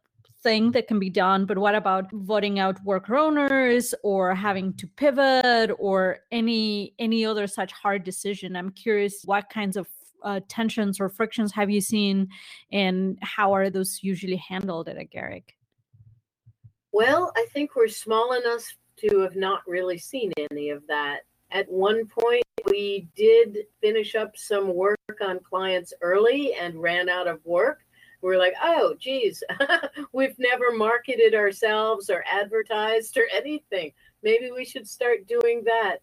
[0.42, 4.86] thing that can be done but what about voting out worker owners or having to
[4.96, 8.56] pivot or any any other such hard decision?
[8.56, 9.86] I'm curious what kinds of
[10.22, 12.28] uh, tensions or frictions have you seen
[12.72, 15.44] and how are those usually handled at agaric
[16.92, 18.64] Well, I think we're small enough
[19.00, 21.20] to have not really seen any of that.
[21.50, 27.26] At one point, we did finish up some work on clients early and ran out
[27.26, 27.80] of work.
[28.22, 29.42] We're like, oh, geez,
[30.12, 33.92] we've never marketed ourselves or advertised or anything.
[34.22, 35.98] Maybe we should start doing that.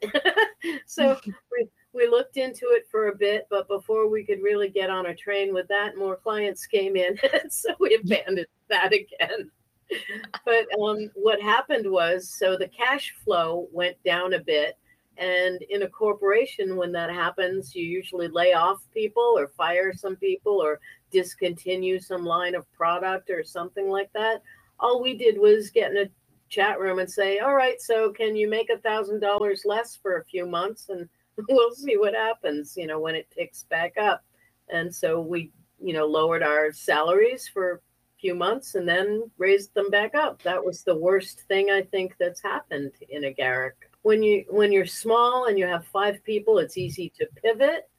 [0.87, 1.19] so
[1.51, 5.05] we, we looked into it for a bit, but before we could really get on
[5.05, 7.19] a train with that, more clients came in.
[7.49, 9.51] so we abandoned that again
[10.45, 14.77] but um, what happened was so the cash flow went down a bit
[15.17, 20.15] and in a corporation when that happens you usually lay off people or fire some
[20.15, 20.79] people or
[21.11, 24.41] discontinue some line of product or something like that.
[24.79, 26.09] All we did was get in a
[26.49, 30.19] chat room and say all right so can you make a thousand dollars less for
[30.19, 31.09] a few months and
[31.49, 34.23] we'll see what happens you know when it picks back up.
[34.69, 37.81] And so we you know lowered our salaries for
[38.19, 40.41] few months and then raised them back up.
[40.43, 43.73] That was the worst thing I think that's happened in Agaric.
[44.01, 47.89] When you when you're small and you have five people, it's easy to pivot.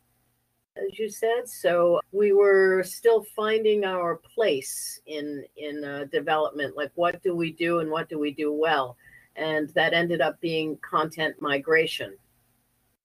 [0.76, 1.48] as you said.
[1.48, 6.76] So we were still finding our place in in uh, development.
[6.76, 8.96] Like, what do we do and what do we do well?
[9.36, 12.16] And that ended up being content migration.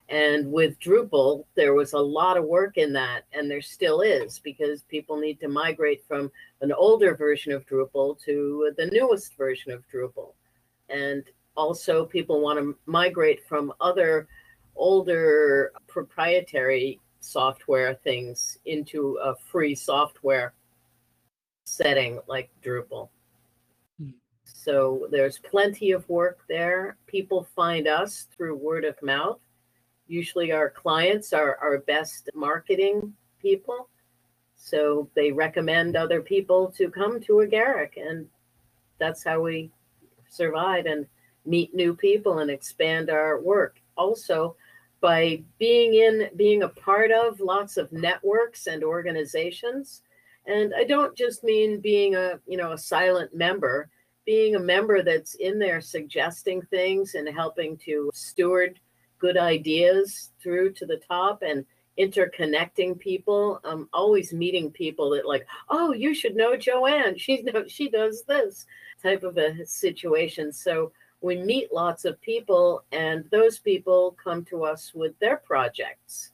[0.10, 4.40] And with Drupal, there was a lot of work in that, and there still is
[4.40, 6.30] because people need to migrate from
[6.62, 10.34] an older version of Drupal to the newest version of Drupal.
[10.90, 11.24] And
[11.56, 14.28] also, people want to migrate from other
[14.76, 20.54] older proprietary software things into a free software
[21.66, 23.10] setting like Drupal.
[24.02, 24.14] Mm.
[24.44, 26.98] So there's plenty of work there.
[27.08, 29.40] People find us through word of mouth.
[30.08, 33.90] Usually our clients are our best marketing people.
[34.56, 38.28] So they recommend other people to come to Agaric and
[39.00, 39.72] that's how we
[40.30, 41.06] survive and
[41.46, 43.80] meet new people and expand our work.
[43.98, 44.56] Also,
[45.02, 50.02] by being in, being a part of lots of networks and organizations.
[50.48, 53.90] And I don't just mean being a, you know, a silent member,
[54.26, 58.80] being a member that's in there suggesting things and helping to steward
[59.24, 61.66] good ideas through to the top and
[61.98, 63.62] interconnecting people.
[63.64, 67.18] I'm always meeting people that like, oh, you should know Joanne.
[67.18, 68.66] She knows she does this
[69.02, 70.52] type of a situation.
[70.52, 76.34] So we meet lots of people, and those people come to us with their projects.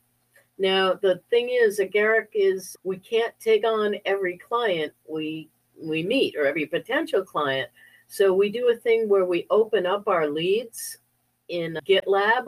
[0.58, 5.48] Now, the thing is, Agaric is we can't take on every client we
[5.80, 7.70] we meet or every potential client.
[8.08, 10.98] So we do a thing where we open up our leads
[11.50, 12.48] in GitLab.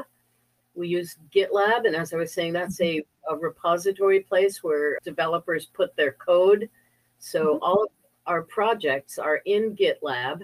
[0.73, 5.65] We use GitLab, and as I was saying, that's a, a repository place where developers
[5.65, 6.69] put their code.
[7.19, 7.63] So mm-hmm.
[7.63, 7.89] all of
[8.25, 10.41] our projects are in GitLab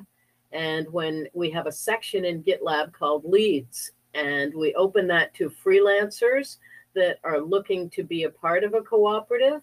[0.52, 5.50] and when we have a section in GitLab called leads, and we open that to
[5.50, 6.58] freelancers
[6.96, 9.62] that are looking to be a part of a cooperative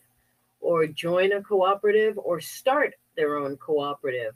[0.60, 4.34] or join a cooperative or start their own cooperative.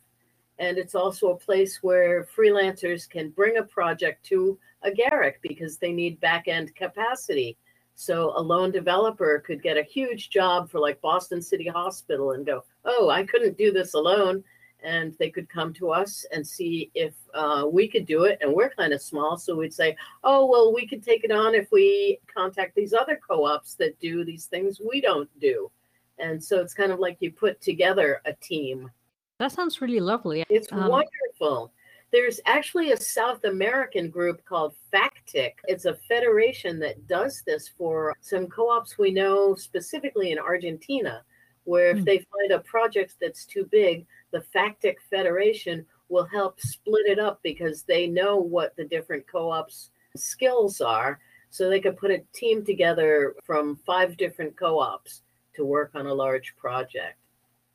[0.58, 5.92] And it's also a place where freelancers can bring a project to Agaric because they
[5.92, 7.56] need back end capacity.
[7.94, 12.46] So a lone developer could get a huge job for like Boston City Hospital and
[12.46, 14.44] go, oh, I couldn't do this alone
[14.82, 18.38] and they could come to us and see if uh, we could do it.
[18.40, 21.54] And we're kind of small, so we'd say, "Oh, well, we could take it on
[21.54, 25.70] if we contact these other co-ops that do these things we don't do."
[26.18, 28.90] And so it's kind of like you put together a team.
[29.38, 30.44] That sounds really lovely.
[30.50, 31.72] It's um, wonderful.
[32.10, 35.52] There's actually a South American group called FACTTIC.
[35.64, 41.22] It's a federation that does this for some co-ops we know specifically in Argentina,
[41.64, 42.04] where if hmm.
[42.04, 47.40] they find a project that's too big, the FACTTIC Federation will help split it up
[47.42, 51.20] because they know what the different co ops skills are.
[51.50, 55.22] So they could put a team together from five different co ops
[55.54, 57.18] to work on a large project.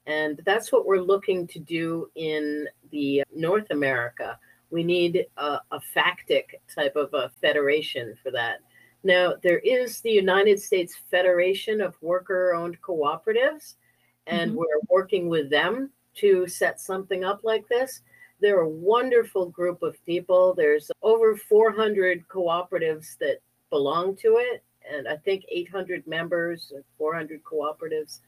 [0.05, 4.37] And that's what we're looking to do in the North America.
[4.69, 8.59] We need a, a FACTTIC type of a federation for that.
[9.03, 13.75] Now, there is the United States Federation of Worker Owned Cooperatives,
[14.27, 14.59] and mm-hmm.
[14.59, 18.01] we're working with them to set something up like this.
[18.39, 20.53] They're a wonderful group of people.
[20.53, 23.39] There's over 400 cooperatives that
[23.69, 28.19] belong to it, and I think 800 members, 400 cooperatives.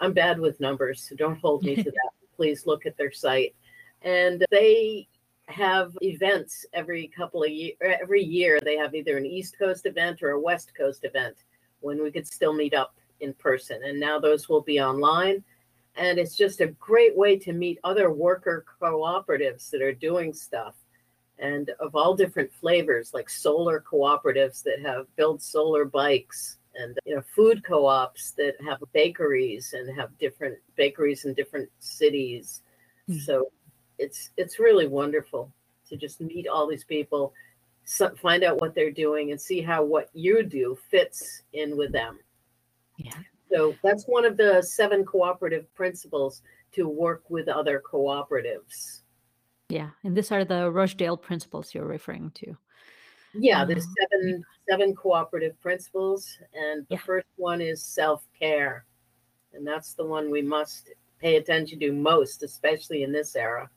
[0.00, 2.10] I'm bad with numbers, so don't hold me to that.
[2.36, 3.54] Please look at their site.
[4.02, 5.08] And they
[5.46, 7.76] have events every couple of years.
[7.82, 11.36] Er, every year, they have either an East Coast event or a West Coast event
[11.80, 13.80] when we could still meet up in person.
[13.84, 15.42] And now those will be online
[15.98, 20.74] and it's just a great way to meet other worker cooperatives that are doing stuff
[21.38, 27.14] and of all different flavors like solar cooperatives that have build solar bikes and you
[27.14, 32.62] know food co-ops that have bakeries and have different bakeries in different cities
[33.08, 33.20] mm-hmm.
[33.20, 33.50] so
[33.98, 35.52] it's it's really wonderful
[35.88, 37.32] to just meet all these people
[37.84, 41.92] so, find out what they're doing and see how what you do fits in with
[41.92, 42.18] them
[42.96, 43.18] yeah
[43.50, 49.02] so that's one of the seven cooperative principles to work with other cooperatives.
[49.68, 52.56] Yeah, and these are the Rochdale principles you're referring to.
[53.38, 57.00] Yeah, there's um, seven seven cooperative principles, and the yeah.
[57.00, 58.84] first one is self care,
[59.52, 63.68] and that's the one we must pay attention to most, especially in this era.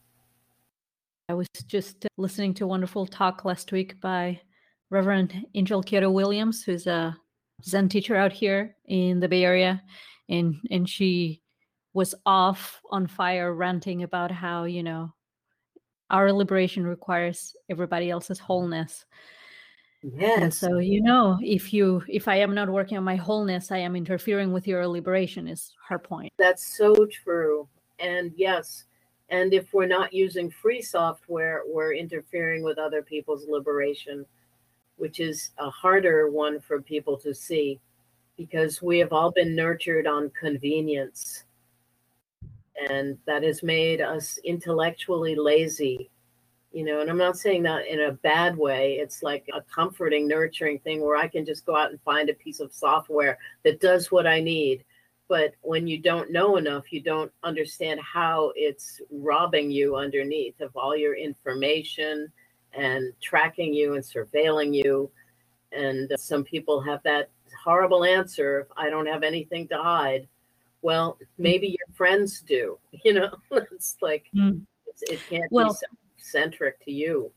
[1.30, 4.41] I was just listening to a wonderful talk last week by
[4.89, 7.16] Reverend Angel Kyodo Williams, who's a
[7.64, 9.82] Zen teacher out here in the Bay Area,
[10.30, 11.41] and and she
[11.93, 15.14] was off on fire ranting about how you know
[16.09, 19.05] our liberation requires everybody else's wholeness
[20.03, 20.41] Yes.
[20.41, 23.77] And so you know, if you if I am not working on my wholeness, I
[23.77, 26.33] am interfering with your liberation is her point.
[26.37, 27.67] That's so true.
[27.99, 28.85] And yes,
[29.29, 34.25] and if we're not using free software, we're interfering with other people's liberation,
[34.97, 37.79] which is a harder one for people to see
[38.37, 41.43] because we have all been nurtured on convenience.
[42.89, 46.09] And that has made us intellectually lazy
[46.72, 48.93] you know and i'm not saying that in a bad way.
[48.93, 52.34] It's like a comforting nurturing thing where i can just go out and find a
[52.34, 54.84] piece of software that does what i need.
[55.28, 60.76] But when you don't know enough you don't understand how it's robbing you underneath of
[60.76, 62.32] all your information
[62.74, 65.11] and tracking you and surveilling you.
[65.74, 67.30] And some people have that
[67.65, 70.28] horrible answer i don't have anything to hide.
[70.82, 73.32] Well maybe your friends do you know?
[73.74, 74.61] It's like mm.
[74.88, 75.86] it's, it can't well, be so
[76.22, 77.32] centric to you.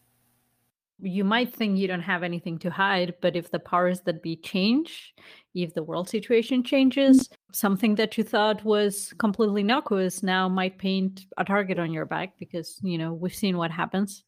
[1.01, 4.37] You might think you don't have anything to hide, but if the powers that be
[4.37, 5.15] change,
[5.55, 11.27] if the world situation changes, something that you thought was completely innocuous now might paint
[11.37, 14.25] a target on your back because, you know, we've seen what happens.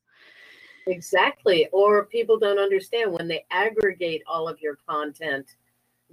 [0.89, 1.69] Exactly.
[1.73, 5.47] Or people don't understand when they aggregate all of your content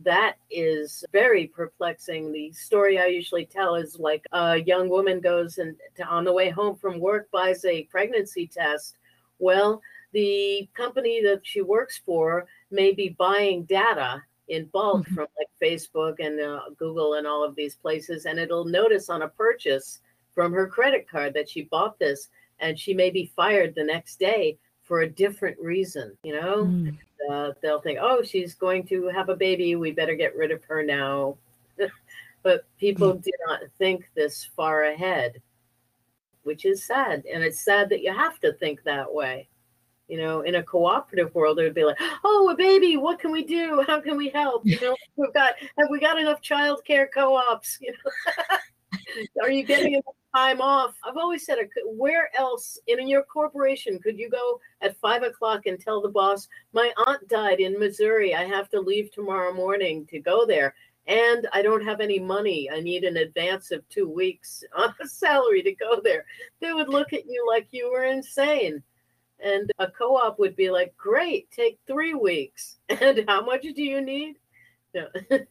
[0.02, 2.32] that is very perplexing.
[2.32, 5.76] The story I usually tell is like a young woman goes and
[6.08, 8.98] on the way home from work buys a pregnancy test.
[9.40, 9.82] Well,
[10.12, 15.16] the company that she works for may be buying data in bulk mm-hmm.
[15.16, 19.22] from like Facebook and uh, Google and all of these places, and it'll notice on
[19.22, 20.00] a purchase
[20.34, 22.30] from her credit card that she bought this,
[22.60, 26.18] and she may be fired the next day for a different reason.
[26.24, 26.66] You know.
[26.66, 26.98] Mm
[27.30, 29.76] uh, they'll think, oh, she's going to have a baby.
[29.76, 31.38] We better get rid of her now.
[32.44, 33.24] but people mm.
[33.24, 35.42] do not think this far ahead,
[36.44, 37.24] which is sad.
[37.32, 39.48] And it's sad that you have to think that way.
[40.10, 42.98] You know, in a cooperative world, it would be like, "Oh, a baby!
[42.98, 43.84] What can we do?
[43.88, 44.66] How can we help?
[44.66, 47.80] You know, we've got have we got enough child care co-ops?
[47.82, 48.58] You know,
[49.42, 50.96] are you getting enough time off.
[51.08, 55.80] I've always said, where else in your corporation could you go at five o'clock and
[55.80, 58.34] tell the boss, my aunt died in Missouri.
[58.34, 60.74] I have to leave tomorrow morning to go there.
[61.06, 62.70] And I don't have any money.
[62.72, 66.26] I need an advance of two weeks on a salary to go there.
[66.62, 68.82] They would look at you like you were insane.
[69.44, 72.78] And a co op would be like, great, take three weeks.
[72.90, 74.38] And how much do you need?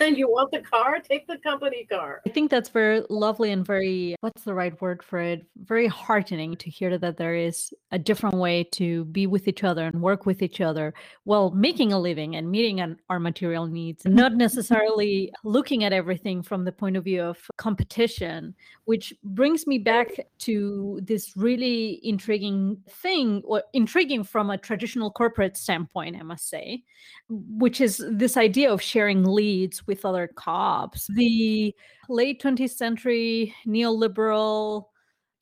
[0.00, 2.20] and you want the car, take the company car.
[2.26, 5.46] I think that's very lovely and very, what's the right word for it?
[5.56, 9.86] Very heartening to hear that there is a different way to be with each other
[9.86, 10.94] and work with each other
[11.24, 16.64] while making a living and meeting our material needs, not necessarily looking at everything from
[16.64, 23.42] the point of view of competition, which brings me back to this really intriguing thing,
[23.44, 26.84] or intriguing from a traditional corporate standpoint, I must say,
[27.28, 31.08] which is this idea of sharing leads with other co-ops.
[31.16, 31.74] The
[32.08, 34.84] late 20th century neoliberal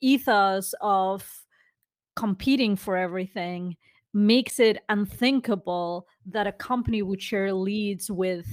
[0.01, 1.23] ethos of
[2.15, 3.77] competing for everything
[4.13, 8.47] makes it unthinkable that a company would share leads with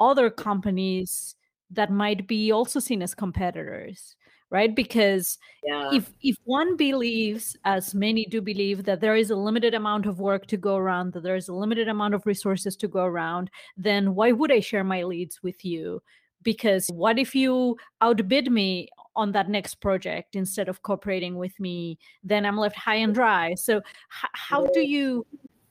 [0.00, 1.36] other companies
[1.70, 4.16] that might be also seen as competitors
[4.50, 4.74] right?
[4.74, 5.90] Because yeah.
[5.92, 10.20] if if one believes as many do believe that there is a limited amount of
[10.20, 13.50] work to go around that there is a limited amount of resources to go around
[13.76, 16.02] then why would i share my leads with you?
[16.42, 21.98] Because what if you outbid me on that next project instead of cooperating with me?
[22.22, 23.54] Then i'm left high and dry.
[23.54, 25.26] So h- how do you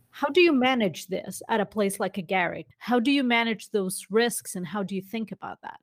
[0.09, 4.05] how do you manage this at a place like Agaric how do you manage those
[4.09, 5.79] risks and how do you think about that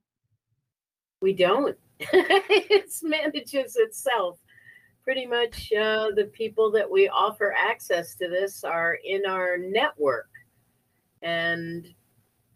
[1.23, 1.77] we don't
[2.12, 4.39] it manages itself.
[5.05, 10.31] Pretty much uh, the people that we offer access to this are in our network.
[11.23, 11.89] And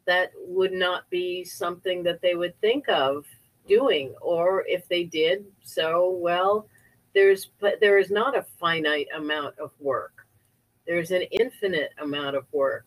[0.06, 3.24] that would not be something that they would think of
[3.68, 4.14] doing.
[4.20, 6.68] Or if they did so, well,
[7.14, 7.50] there's
[7.80, 10.26] there is not a finite amount of work.
[10.86, 12.86] There's an infinite amount of work.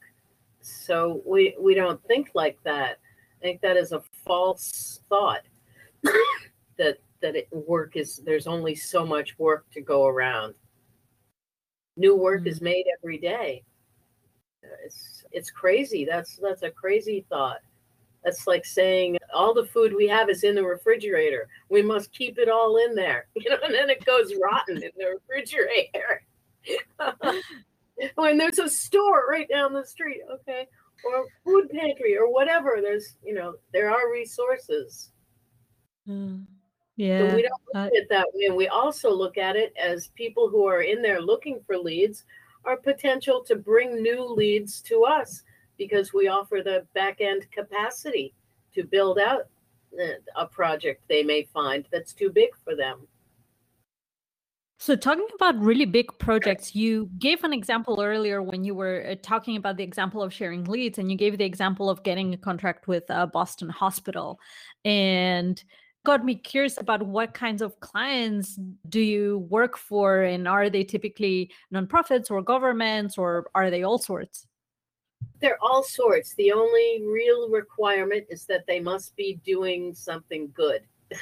[0.61, 2.99] So we we don't think like that.
[3.39, 5.41] I think that is a false thought
[6.77, 10.55] that that it, work is there's only so much work to go around.
[11.97, 12.63] New work is mm.
[12.63, 13.63] made every day.
[14.63, 16.05] Uh, it's it's crazy.
[16.05, 17.59] That's that's a crazy thought.
[18.23, 21.47] That's like saying all the food we have is in the refrigerator.
[21.69, 24.91] We must keep it all in there, you know, and then it goes rotten in
[24.97, 26.23] the refrigerator.
[28.15, 30.67] when there's a store right down the street, okay,
[31.03, 32.79] or food pantry or whatever.
[32.81, 35.11] There's, you know, there are resources.
[36.09, 36.45] Mm.
[36.95, 37.29] Yeah.
[37.29, 38.45] So we don't look at it that way.
[38.47, 42.25] And we also look at it as people who are in there looking for leads
[42.65, 45.43] are potential to bring new leads to us
[45.77, 48.33] because we offer the back end capacity
[48.73, 49.43] to build out
[50.35, 53.07] a project they may find that's too big for them.
[54.81, 59.15] So, talking about really big projects, you gave an example earlier when you were uh,
[59.21, 62.37] talking about the example of sharing leads, and you gave the example of getting a
[62.37, 64.39] contract with a Boston Hospital.
[64.85, 65.61] And
[66.09, 70.83] got me curious about what kinds of clients do you work for, and are they
[70.83, 74.47] typically nonprofits or governments, or are they all sorts?
[75.39, 76.33] They're all sorts.
[76.33, 80.81] The only real requirement is that they must be doing something good.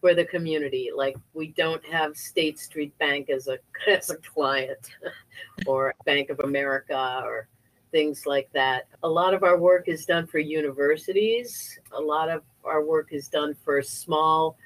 [0.00, 0.88] for the community.
[0.94, 4.84] Like we don't have State Street Bank as a as a client,
[5.66, 7.48] or Bank of America, or
[7.90, 8.88] things like that.
[9.02, 11.78] A lot of our work is done for universities.
[11.92, 14.56] A lot of our work is done for small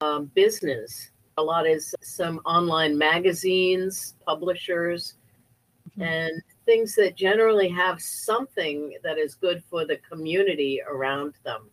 [0.00, 1.10] um, business.
[1.38, 5.14] A lot is some online magazines, publishers,
[5.90, 6.02] mm-hmm.
[6.02, 11.70] and things that generally have something that is good for the community around them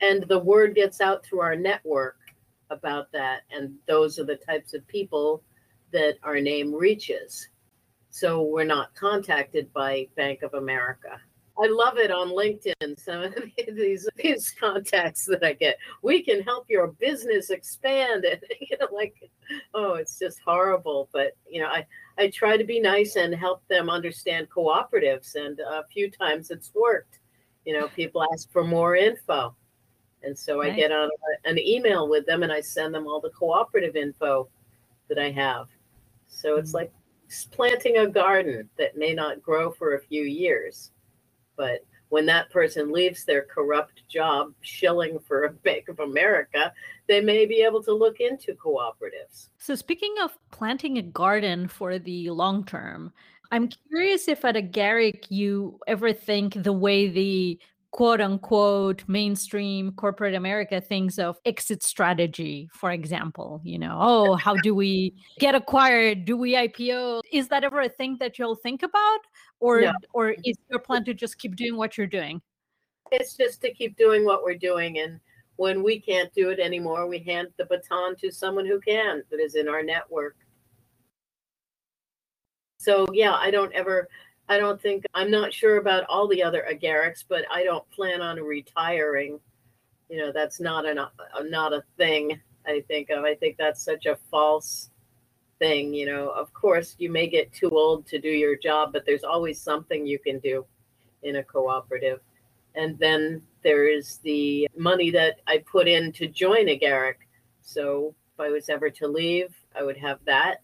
[0.00, 2.16] and the word gets out through our network
[2.70, 5.42] about that and those are the types of people
[5.92, 7.48] that our name reaches
[8.10, 11.20] so we're not contacted by bank of america.
[11.60, 13.34] I love it on linkedin some of
[13.76, 15.78] these these contacts that i get.
[16.02, 18.24] We can help your business expand.
[18.30, 19.14] And you know like
[19.74, 21.86] oh it's just horrible but you know i
[22.18, 26.72] i try to be nice and help them understand cooperatives and a few times it's
[26.74, 27.18] worked.
[27.64, 29.54] You know people ask for more info.
[30.22, 33.20] And so I get on a, an email with them and I send them all
[33.20, 34.48] the cooperative info
[35.08, 35.68] that I have.
[36.26, 36.78] So it's mm-hmm.
[36.78, 36.92] like
[37.50, 40.92] planting a garden that may not grow for a few years.
[41.56, 46.72] But when that person leaves their corrupt job shilling for a Bank of America,
[47.06, 49.50] they may be able to look into cooperatives.
[49.58, 53.12] So, speaking of planting a garden for the long term,
[53.50, 57.58] I'm curious if at Agaric you ever think the way the
[57.90, 63.60] quote unquote mainstream corporate America thinks of exit strategy, for example.
[63.64, 66.24] You know, oh, how do we get acquired?
[66.24, 67.22] Do we IPO?
[67.32, 69.20] Is that ever a thing that you'll think about?
[69.60, 69.92] Or no.
[70.12, 72.40] or is your plan to just keep doing what you're doing?
[73.10, 74.98] It's just to keep doing what we're doing.
[74.98, 75.18] And
[75.56, 79.40] when we can't do it anymore, we hand the baton to someone who can that
[79.40, 80.36] is in our network.
[82.78, 84.08] So yeah, I don't ever
[84.48, 88.22] I don't think I'm not sure about all the other agarics, but I don't plan
[88.22, 89.38] on retiring.
[90.08, 91.08] You know, that's not an uh,
[91.44, 93.24] not a thing I think of.
[93.24, 94.90] I think that's such a false
[95.58, 95.92] thing.
[95.92, 99.24] You know, of course, you may get too old to do your job, but there's
[99.24, 100.64] always something you can do
[101.22, 102.20] in a cooperative.
[102.74, 107.16] And then there is the money that I put in to join agaric.
[107.60, 110.62] So if I was ever to leave, I would have that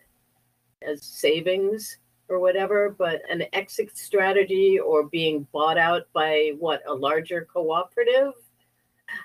[0.80, 6.94] as savings or whatever, but an exit strategy or being bought out by what a
[6.94, 8.32] larger cooperative,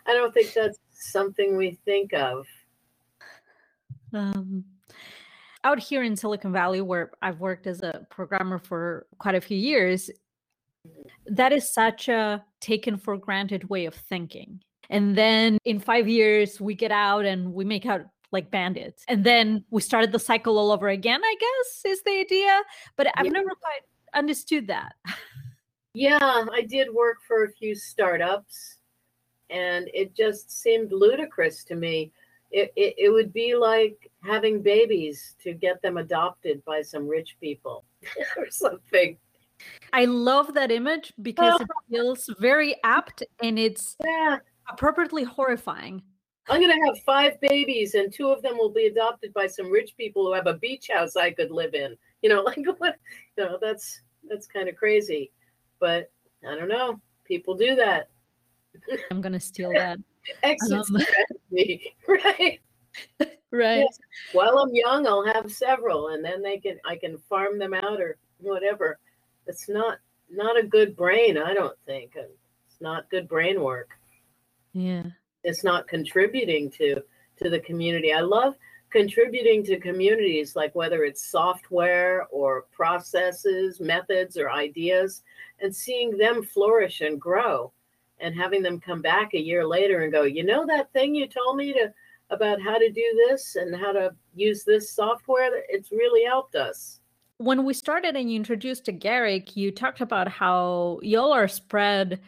[0.05, 2.45] I don't think that's something we think of.
[4.13, 4.65] Um,
[5.63, 9.57] out here in Silicon Valley, where I've worked as a programmer for quite a few
[9.57, 10.09] years,
[11.25, 14.61] that is such a taken for granted way of thinking.
[14.89, 18.01] And then in five years, we get out and we make out
[18.31, 19.03] like bandits.
[19.07, 22.61] And then we started the cycle all over again, I guess, is the idea.
[22.95, 23.31] But I've yeah.
[23.31, 23.81] never quite
[24.13, 24.95] understood that.
[25.93, 28.77] yeah, I did work for a few startups
[29.49, 32.11] and it just seemed ludicrous to me.
[32.51, 37.37] It, it, it would be like having babies to get them adopted by some rich
[37.39, 37.83] people
[38.37, 39.17] or something.
[39.91, 44.37] I love that image because it feels very apt and it's yeah.
[44.69, 46.01] appropriately horrifying.
[46.49, 49.69] I'm going to have five babies, and two of them will be adopted by some
[49.69, 51.95] rich people who have a beach house I could live in.
[52.21, 52.97] You know, like what?
[53.37, 55.31] You know, that's that's kind of crazy,
[55.79, 56.11] but
[56.45, 56.99] I don't know.
[57.23, 58.09] People do that.
[59.09, 59.99] I'm going to steal that.
[60.43, 62.59] Exit um, strategy, right?
[63.51, 63.77] right.
[63.77, 63.99] Yes.
[64.33, 68.01] While I'm young, I'll have several, and then they can I can farm them out
[68.01, 68.99] or whatever.
[69.47, 72.17] It's not not a good brain, I don't think.
[72.17, 73.91] It's not good brain work.
[74.73, 75.03] Yeah
[75.49, 77.01] it's not contributing to
[77.37, 78.13] to the community.
[78.13, 78.55] I love
[78.89, 85.23] contributing to communities like whether it's software or processes, methods or ideas
[85.61, 87.71] and seeing them flourish and grow
[88.19, 91.27] and having them come back a year later and go, "You know that thing you
[91.27, 91.93] told me to
[92.29, 95.63] about how to do this and how to use this software?
[95.69, 96.99] It's really helped us."
[97.37, 102.19] When we started and you introduced Agaric, you talked about how y'all are spread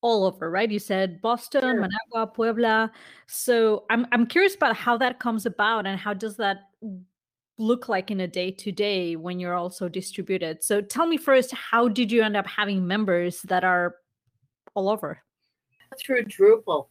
[0.00, 0.70] all over, right?
[0.70, 1.74] You said Boston, sure.
[1.74, 2.92] Managua, Puebla.
[3.26, 6.68] So I'm I'm curious about how that comes about and how does that
[7.58, 10.62] look like in a day to day when you're also distributed?
[10.62, 13.96] So tell me first, how did you end up having members that are
[14.74, 15.20] all over?
[15.98, 16.88] Through Drupal.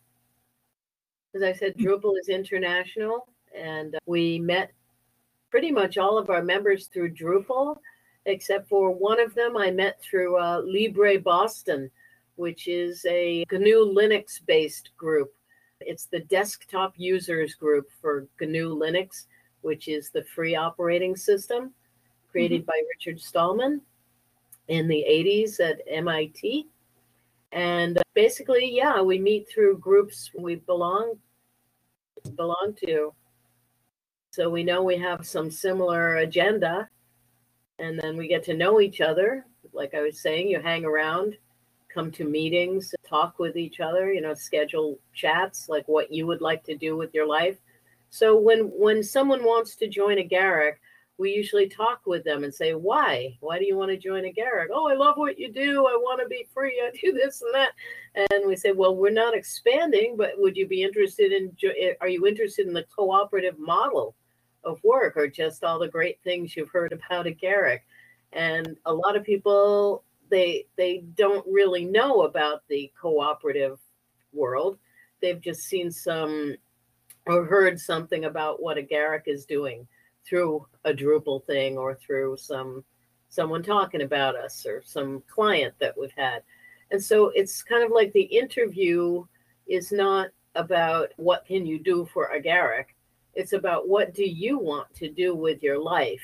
[1.36, 1.86] As I said, hmm.
[1.86, 4.72] Drupal is international, and we met
[5.50, 7.78] pretty much all of our members through Drupal,
[8.26, 11.90] except for one of them I met through uh, Libre Boston,
[12.38, 15.34] which is a GNU Linux based group.
[15.82, 19.26] It's the desktop users group for GNU Linux,
[19.62, 21.74] which is the free operating system
[22.32, 22.68] created mm-hmm.
[22.68, 23.82] by Richard Stallman
[24.68, 26.68] in the 80s at MIT.
[27.52, 31.16] And basically, yeah, we meet through groups we belong
[32.36, 33.14] belong to.
[34.32, 36.90] So we know we have some similar agenda
[37.80, 39.46] and then we get to know each other.
[39.72, 41.38] Like I was saying, you hang around,
[41.98, 46.42] come to meetings, talk with each other, you know, schedule chats like what you would
[46.42, 47.58] like to do with your life.
[48.12, 50.74] So when when someone wants to join Agaric,
[51.18, 53.36] we usually talk with them and say, why?
[53.40, 54.68] Why do you want to join Agaric?
[54.72, 55.88] Oh, I love what you do.
[55.88, 56.80] I want to be free.
[56.86, 57.72] I do this and that.
[58.30, 62.10] And we say, well, we're not expanding, but would you be interested in, eh, are
[62.10, 64.16] you interested in the cooperative model
[64.64, 67.80] of work or just all the great things you've heard about Agaric?
[68.34, 73.80] And a lot of people, they, they don't really know about the cooperative
[74.34, 74.78] world.
[75.22, 76.56] They've just seen some
[77.26, 79.88] or heard something about what a Agaric is doing
[80.26, 82.84] through a Drupal thing or through some
[83.30, 86.42] someone talking about us or some client that we've had.
[86.92, 89.26] And so it's kind of like the interview
[89.68, 92.86] is not about what can you do for a Agaric.
[93.34, 96.22] It's about what do you want to do with your life.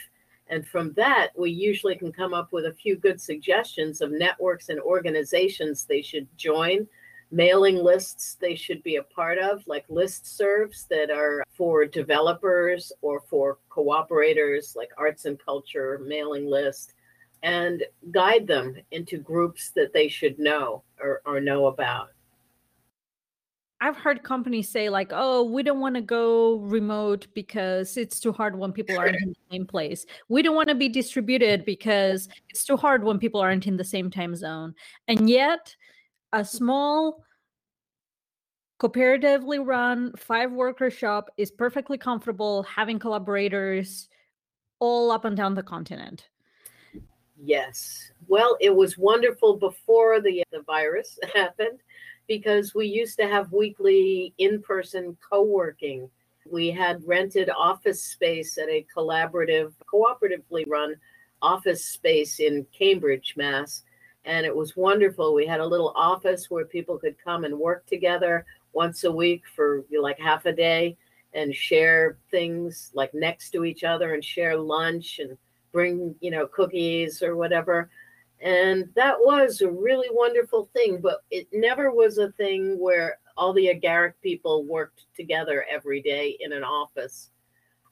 [0.53, 4.69] And from that, we usually can come up with a few good suggestions of networks
[4.69, 6.87] and organizations they should join
[7.31, 12.91] mailing lists they should be a part of, like list serves that are for developers
[13.01, 16.93] or for cooperators, like arts and culture mailing list,
[17.41, 22.09] and guide them into groups that they should know or, or know about.
[23.83, 28.31] I've heard companies say like, "Oh, we don't want to go remote because it's too
[28.31, 30.05] hard when people aren't in the same place.
[30.29, 33.83] We don't want to be distributed because it's too hard when people aren't in the
[33.83, 34.73] same time zone."
[35.09, 35.75] And yet,
[36.31, 37.25] a small
[38.79, 44.07] cooperatively run five worker shop is perfectly comfortable having collaborators
[44.79, 46.27] all up and down the continent
[47.41, 51.79] yes well it was wonderful before the uh, the virus happened
[52.27, 56.09] because we used to have weekly in-person co-working
[56.49, 60.95] we had rented office space at a collaborative cooperatively run
[61.41, 63.83] office space in cambridge mass
[64.25, 65.33] and it was wonderful.
[65.33, 69.43] We had a little office where people could come and work together once a week
[69.55, 70.97] for like half a day
[71.33, 75.37] and share things like next to each other and share lunch and
[75.71, 77.89] bring, you know, cookies or whatever.
[78.43, 83.53] And that was a really wonderful thing, but it never was a thing where all
[83.53, 87.29] the Agaric people worked together every day in an office.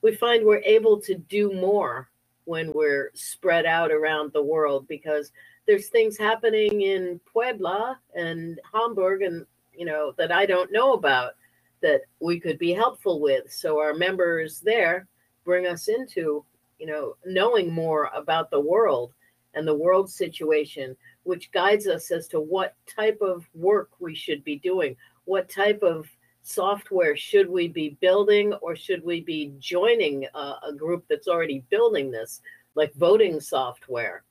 [0.01, 2.09] We find we're able to do more
[2.43, 5.31] when we're spread out around the world because
[5.67, 11.33] there's things happening in Puebla and Hamburg and you know that I don't know about
[11.81, 13.51] that we could be helpful with.
[13.53, 15.07] So our members there
[15.45, 16.43] bring us into
[16.77, 19.13] you know knowing more about the world
[19.53, 24.43] and the world situation, which guides us as to what type of work we should
[24.43, 24.95] be doing,
[25.25, 26.07] what type of
[26.43, 31.63] software should we be building or should we be joining a, a group that's already
[31.69, 32.41] building this
[32.75, 34.23] like voting software.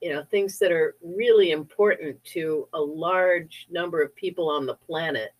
[0.00, 4.74] You know things that are really important to a large number of people on the
[4.74, 5.32] planet.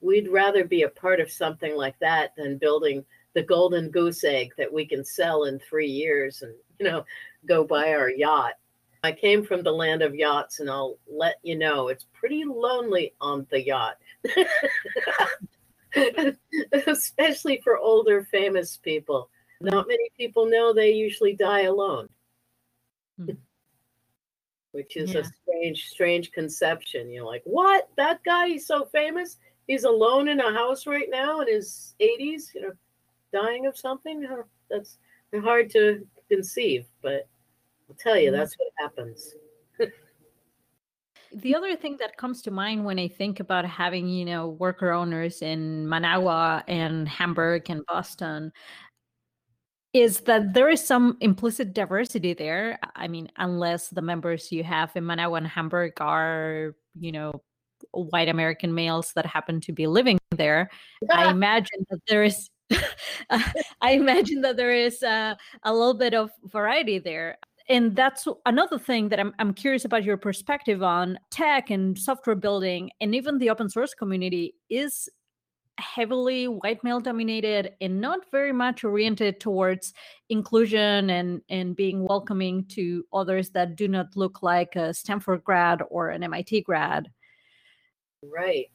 [0.00, 4.52] We'd rather be a part of something like that than building the golden goose egg
[4.56, 7.04] that we can sell in three years and you know
[7.46, 8.54] go buy our yacht
[9.02, 13.12] i came from the land of yachts and i'll let you know it's pretty lonely
[13.20, 13.96] on the yacht
[16.86, 19.30] especially for older famous people
[19.60, 22.08] not many people know they usually die alone
[23.20, 23.32] mm-hmm
[24.76, 25.20] which is yeah.
[25.20, 27.10] a strange, strange conception.
[27.10, 27.88] You're like, what?
[27.96, 29.38] That guy, he's so famous.
[29.66, 32.72] He's alone in a house right now in his 80s, you know,
[33.32, 34.28] dying of something.
[34.68, 34.98] That's
[35.42, 37.26] hard to conceive, but
[37.88, 38.38] I'll tell you, mm-hmm.
[38.38, 39.34] that's what happens.
[41.34, 44.92] the other thing that comes to mind when I think about having, you know, worker
[44.92, 48.52] owners in Managua and Hamburg and Boston,
[49.92, 52.78] is that there is some implicit diversity there.
[52.94, 57.42] I mean, unless the members you have in Managua and Hamburg are, you know,
[57.92, 60.70] white American males that happen to be living there,
[61.10, 62.50] I imagine that there is
[63.30, 67.38] I imagine that there is uh, a little bit of variety there.
[67.68, 72.36] And that's another thing that I'm, I'm curious about your perspective on tech and software
[72.36, 75.08] building and even the open source community is
[75.78, 79.92] heavily white male dominated and not very much oriented towards
[80.30, 85.82] inclusion and and being welcoming to others that do not look like a Stanford grad
[85.90, 87.10] or an MIT grad.
[88.22, 88.70] Right.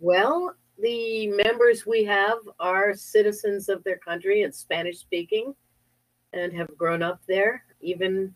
[0.00, 5.54] Well, the members we have are citizens of their country and Spanish speaking
[6.34, 7.64] and have grown up there.
[7.80, 8.34] Even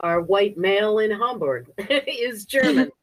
[0.00, 2.90] our white male in Hamburg is German.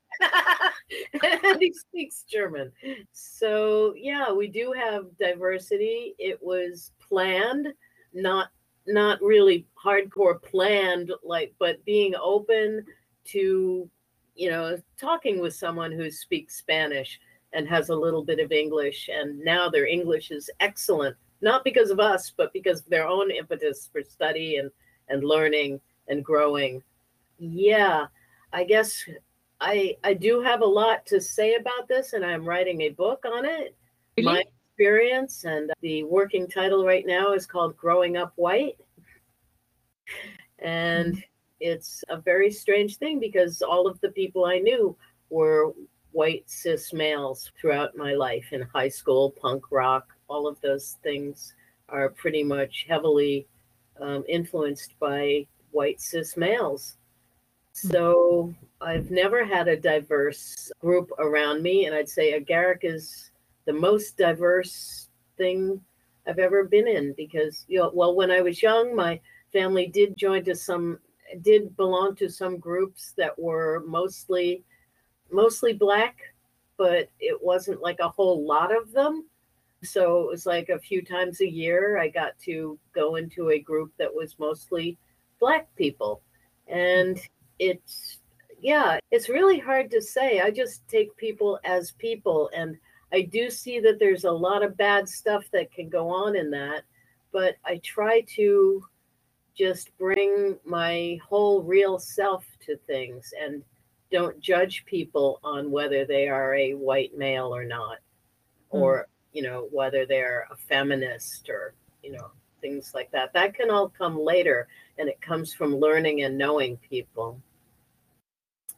[1.44, 2.72] and he speaks German.
[3.12, 6.16] So yeah, we do have diversity.
[6.18, 7.68] It was planned,
[8.14, 8.50] not
[8.86, 12.86] not really hardcore planned, like but being open
[13.26, 13.90] to,
[14.36, 17.20] you know, talking with someone who speaks Spanish
[17.54, 21.90] and has a little bit of English, and now their English is excellent, not because
[21.92, 24.72] of us, but because of their own impetus for study and
[25.10, 26.82] and learning and growing.
[27.38, 28.06] Yeah,
[28.52, 29.04] I guess
[29.60, 33.26] I I do have a lot to say about this, and I'm writing a book
[33.26, 33.76] on it.
[34.18, 34.26] Really?
[34.26, 38.78] My experience, and the working title right now is called "Growing Up White,"
[40.60, 41.22] and mm-hmm.
[41.60, 44.96] it's a very strange thing because all of the people I knew
[45.30, 45.74] were
[46.12, 51.54] white cis males throughout my life in high school, punk rock, all of those things
[51.90, 53.48] are pretty much heavily
[54.00, 56.98] um, influenced by white cis males.
[57.82, 57.92] Hmm.
[57.92, 63.32] So I've never had a diverse group around me, and I'd say Agaric is
[63.66, 65.82] the most diverse thing
[66.28, 69.20] I've ever been in because you know, well, when I was young, my
[69.52, 71.00] family did join to some
[71.42, 74.64] did belong to some groups that were mostly
[75.32, 76.18] mostly black,
[76.78, 79.26] but it wasn't like a whole lot of them.
[79.84, 83.60] So it was like a few times a year I got to go into a
[83.60, 84.98] group that was mostly
[85.40, 86.22] black people.
[86.68, 87.20] And
[87.60, 88.20] it's,
[88.62, 90.40] yeah, it's really hard to say.
[90.40, 92.50] I just take people as people.
[92.56, 92.78] And
[93.12, 96.50] I do see that there's a lot of bad stuff that can go on in
[96.52, 96.84] that.
[97.32, 98.84] But I try to
[99.56, 103.64] just bring my whole real self to things and
[104.12, 107.98] don't judge people on whether they are a white male or not,
[108.72, 108.80] mm.
[108.80, 111.74] or you know whether they're a feminist or
[112.04, 112.32] you know
[112.62, 113.34] things like that.
[113.34, 114.68] That can all come later,
[114.98, 117.42] and it comes from learning and knowing people.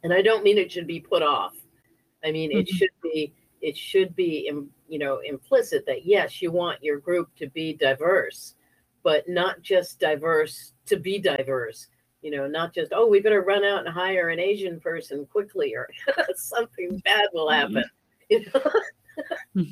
[0.03, 1.55] And I don't mean it should be put off.
[2.23, 2.59] I mean mm-hmm.
[2.59, 4.51] it should be it should be
[4.87, 8.55] you know implicit that yes, you want your group to be diverse,
[9.03, 11.87] but not just diverse to be diverse
[12.25, 15.75] you know, not just, oh, we better run out and hire an Asian person quickly
[15.75, 15.87] or
[16.35, 17.75] something bad will mm-hmm.
[17.75, 17.89] happen.
[18.27, 19.65] You know?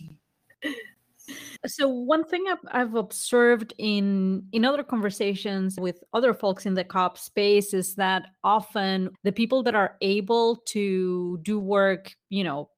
[1.66, 6.84] So one thing I've, I've, observed in in other conversations with other folks in the
[6.84, 12.70] co-op space is that often the people that are able to do work you know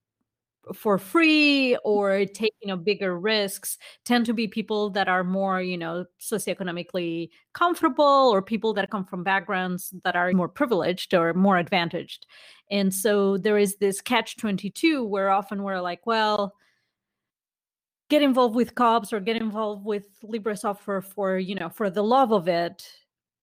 [0.74, 5.62] for free or take you know bigger risks tend to be people that are more
[5.62, 11.34] you know socioeconomically comfortable or people that come from backgrounds that are more privileged or
[11.34, 12.26] more advantaged.
[12.72, 16.54] And so there is this catch 22 where often we're like well
[18.10, 22.04] get involved with co-ops or get involved with libre software for you know for the
[22.04, 22.88] love of it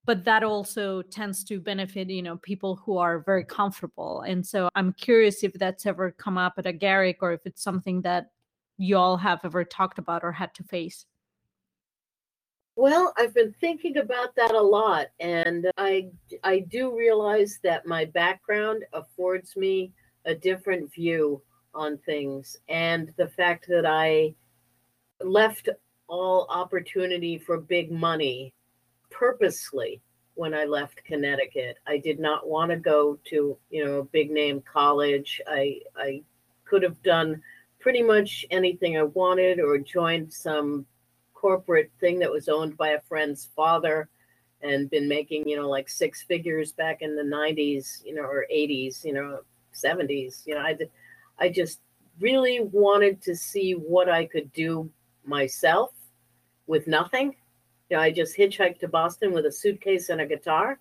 [0.04, 4.22] but that also tends to benefit you know people who are very comfortable.
[4.22, 8.02] And so i'm curious if that's ever come up at Agaric or if it's something
[8.02, 8.30] that
[8.78, 11.06] you all have ever talked about or had to face.
[12.76, 16.08] Well i've been thinking about that a lot and i
[16.42, 19.92] i do realize that my background affords me
[20.24, 21.42] a different view
[21.74, 24.34] on things and the fact that i
[25.24, 25.68] left
[26.08, 28.52] all opportunity for big money
[29.10, 30.00] purposely
[30.34, 31.78] when I left Connecticut.
[31.86, 35.40] I did not want to go to, you know, a big name college.
[35.46, 36.22] I I
[36.64, 37.42] could have done
[37.78, 40.86] pretty much anything I wanted or joined some
[41.34, 44.08] corporate thing that was owned by a friend's father
[44.62, 48.46] and been making, you know, like six figures back in the 90s, you know, or
[48.52, 49.40] 80s, you know,
[49.74, 50.46] 70s.
[50.46, 50.78] You know, I
[51.38, 51.80] I just
[52.20, 54.90] really wanted to see what I could do
[55.24, 55.92] myself
[56.66, 57.34] with nothing
[57.92, 60.78] you know, I just hitchhiked to Boston with a suitcase and a guitar.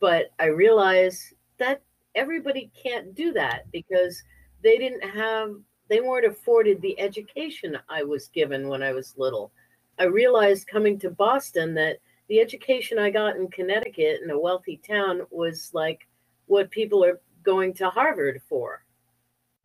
[0.00, 1.82] But I realized that
[2.14, 4.22] everybody can't do that because
[4.62, 5.56] they didn't have,
[5.90, 9.52] they weren't afforded the education I was given when I was little.
[9.98, 11.98] I realized coming to Boston that
[12.30, 16.08] the education I got in Connecticut in a wealthy town was like
[16.46, 18.86] what people are going to Harvard for.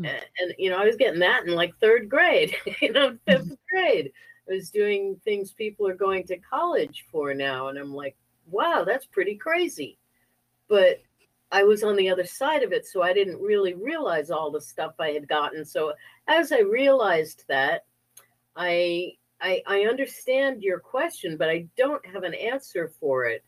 [0.01, 0.05] Mm-hmm.
[0.05, 3.57] And, and, you know, I was getting that in like third grade, you know, fifth
[3.71, 4.11] grade
[4.49, 7.67] I was doing things people are going to college for now.
[7.67, 8.15] And I'm like,
[8.49, 9.97] wow, that's pretty crazy.
[10.69, 11.01] But
[11.51, 14.61] I was on the other side of it, so I didn't really realize all the
[14.61, 15.65] stuff I had gotten.
[15.65, 15.93] So
[16.27, 17.85] as I realized that,
[18.55, 23.43] I I, I understand your question, but I don't have an answer for it.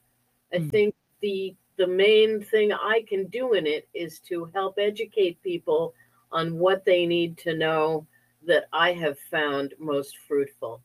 [0.54, 0.72] I Mm.
[0.72, 5.93] think the the main thing I can do in it is to help educate people
[6.32, 8.05] on what they need to know
[8.45, 10.82] that I have found most fruitful,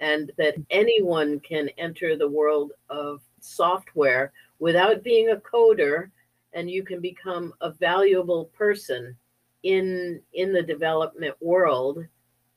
[0.00, 6.10] and that anyone can enter the world of software without being a coder,
[6.52, 9.16] and you can become a valuable person
[9.62, 12.04] in in the development world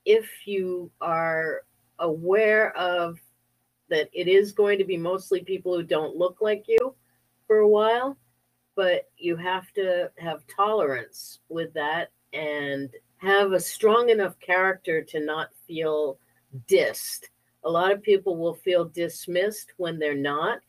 [0.05, 1.63] if you are
[1.99, 3.17] aware of
[3.89, 6.93] that it is going to be mostly people who don't look like you
[7.45, 8.17] for a while,
[8.75, 15.19] but you have to have tolerance with that and have a strong enough character to
[15.19, 16.19] not feel
[16.67, 17.25] dissed.
[17.63, 20.59] A lot of people will feel dismissed when they're not.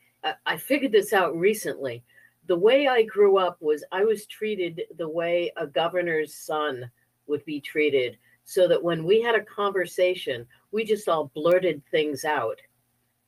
[0.45, 2.03] I, figured this out recently.
[2.47, 6.89] The way I grew up was I was treated the way a governor's son
[7.27, 12.25] would be treated, so that when we had a conversation, we just all blurted things
[12.25, 12.59] out.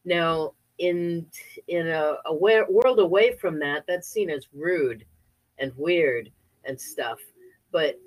[0.04, 1.28] Now, in
[1.68, 5.06] in a, a world away from that, that's seen as rude
[5.60, 6.30] and weird
[6.66, 7.20] and stuff.
[7.72, 7.98] But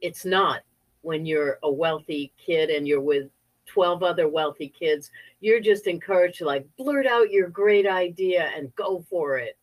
[0.00, 0.62] it's not
[1.02, 3.28] when you're a wealthy kid and you're with
[3.66, 5.10] 12 other wealthy kids.
[5.40, 9.56] You're just encouraged to like blurt out your great idea and go for it.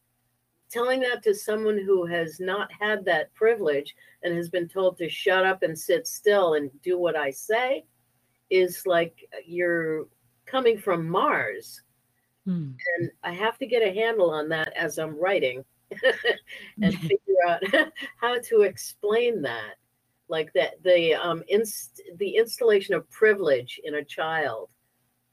[0.69, 5.09] Telling that to someone who has not had that privilege and has been told to
[5.09, 7.85] shut up and sit still and do what I say
[8.49, 10.07] is like you're
[10.45, 11.81] coming from Mars
[12.45, 12.71] Hmm.
[12.97, 15.63] and I have to get a handle on that as I'm writing
[16.81, 17.63] and figure out
[18.17, 19.75] how to explain that.
[20.33, 24.69] Like that the um inst- the installation of privilege in a child.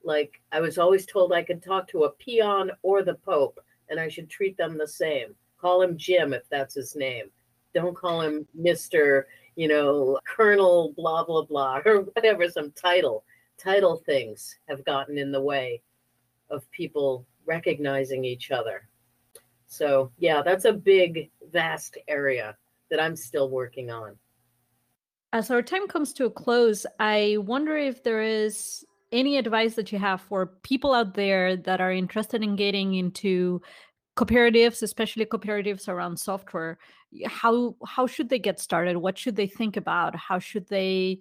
[0.04, 3.98] Like I was always told I could talk to a peon or the Pope and
[3.98, 5.34] I should treat them the same.
[5.58, 7.30] Call him Jim if that's his name.
[7.72, 9.24] Don't call him Mr.
[9.56, 13.24] You know, Colonel blah blah blah or whatever some title.
[13.56, 15.80] Title things have gotten in the way
[16.50, 18.86] of people recognizing each other.
[19.66, 22.54] So, yeah, that's a big, vast area
[22.90, 24.18] that I'm still working on.
[25.32, 29.74] Uh, As our time comes to a close, I wonder if there is any advice
[29.74, 33.60] that you have for people out there that are interested in getting into
[34.16, 36.78] cooperatives, especially cooperatives around software.
[37.26, 38.96] How how should they get started?
[38.96, 40.14] What should they think about?
[40.14, 41.20] How should they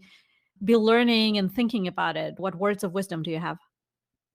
[0.64, 2.36] be learning and thinking about it?
[2.38, 3.58] What words of wisdom do you have?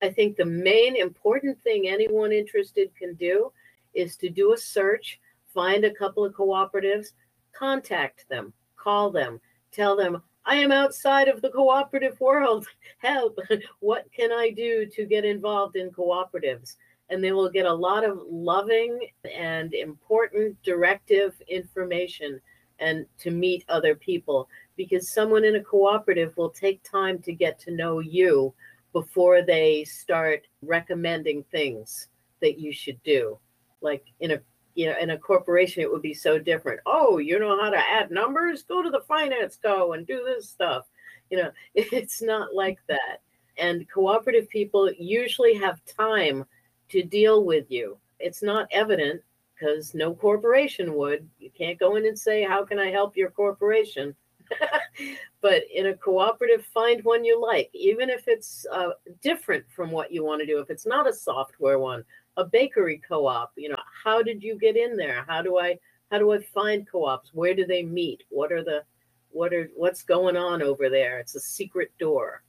[0.03, 3.53] I think the main important thing anyone interested can do
[3.95, 5.21] is to do a search,
[5.53, 7.13] find a couple of cooperatives,
[7.53, 9.41] contact them, call them,
[9.75, 12.67] tell them, I am outside of the cooperative world.
[12.99, 13.39] Help.
[13.81, 16.77] What can I do to get involved in cooperatives?
[17.11, 18.99] And they will get a lot of loving
[19.31, 22.41] and important directive information
[22.79, 27.59] and to meet other people because someone in a cooperative will take time to get
[27.61, 28.55] to know you
[28.93, 32.09] before they start recommending things
[32.41, 33.39] that you should do.
[33.81, 34.41] Like in a
[34.75, 36.81] you know in a corporation it would be so different.
[36.87, 38.63] Oh, you know how to add numbers?
[38.63, 40.87] Go to the finance go and do this stuff.
[41.31, 43.21] You know, it's not like that.
[43.57, 46.45] And cooperative people usually have time
[46.89, 47.99] to deal with you.
[48.19, 49.23] It's not evident
[49.55, 51.29] because no corporation would.
[51.39, 54.15] You can't go in and say, How can I help your corporation?
[55.41, 58.91] but in a cooperative, find one you like, even if it's uh,
[59.23, 60.59] different from what you want to do.
[60.61, 62.05] If it's not a software one,
[62.37, 65.25] a bakery co-op, you know, how did you get in there?
[65.29, 65.79] How do I
[66.11, 67.31] how do I find co-ops?
[67.33, 68.23] Where do they meet?
[68.29, 68.85] What are the
[69.31, 71.19] what are what's going on over there?
[71.19, 72.43] It's a secret door.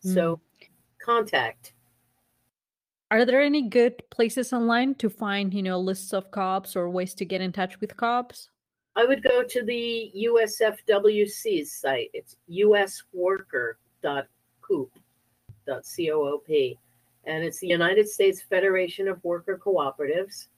[0.00, 0.64] So hmm.
[1.04, 1.74] contact.
[3.10, 7.14] Are there any good places online to find, you know, lists of co-ops or ways
[7.14, 8.48] to get in touch with co-ops?
[8.96, 12.10] I would go to the USFWC's site.
[12.12, 14.90] It's usworker.coop.coop.
[17.24, 20.48] And it's the United States Federation of Worker Cooperatives.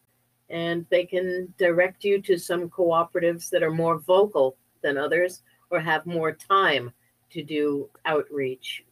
[0.51, 5.81] And they can direct you to some cooperatives that are more vocal than others or
[5.81, 6.93] have more time
[7.31, 8.85] to do outreach.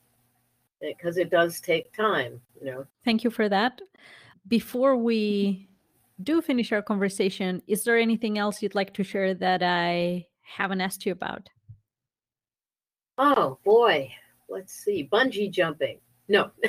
[0.80, 2.86] Because it does take time, you know.
[3.04, 3.80] Thank you for that.
[4.48, 5.68] Before we
[6.22, 10.80] do finish our conversation, is there anything else you'd like to share that I haven't
[10.80, 11.48] asked you about?
[13.18, 14.10] Oh boy,
[14.48, 15.08] let's see.
[15.10, 15.98] Bungee jumping.
[16.32, 16.50] No,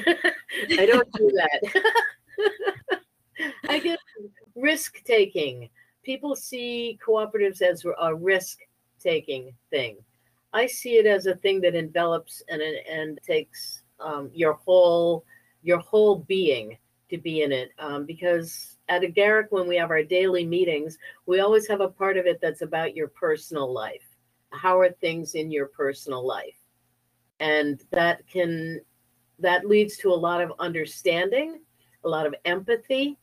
[0.78, 3.00] I don't do that.
[3.70, 3.98] I guess
[4.56, 5.70] risk taking.
[6.04, 8.60] People see cooperatives as a risk
[9.00, 9.96] taking thing.
[10.52, 15.24] I see it as a thing that envelops and and takes um, your whole
[15.62, 16.78] your whole being
[17.10, 21.40] to be in it um, because at Agaric when we have our daily meetings we
[21.40, 24.04] always have a part of it that's about your personal life
[24.50, 26.58] how are things in your personal life
[27.40, 28.82] and that can
[29.40, 31.60] that leads to a lot of understanding
[32.04, 33.18] a lot of empathy.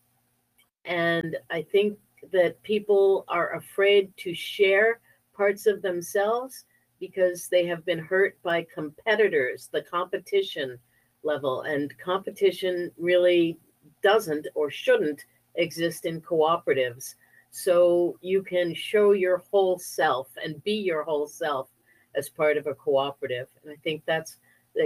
[0.85, 1.99] And i think
[2.33, 5.01] that people are afraid to share
[5.35, 6.65] parts of themselves
[6.99, 10.79] because they have been hurt by competitors the competition
[11.23, 11.63] level.
[11.63, 13.59] And competition really
[14.03, 17.15] doesn't or shouldn't exist in cooperatives.
[17.51, 21.69] So you can show your whole self and be your whole self
[22.15, 23.49] as part of a cooperative.
[23.63, 24.37] And i think that's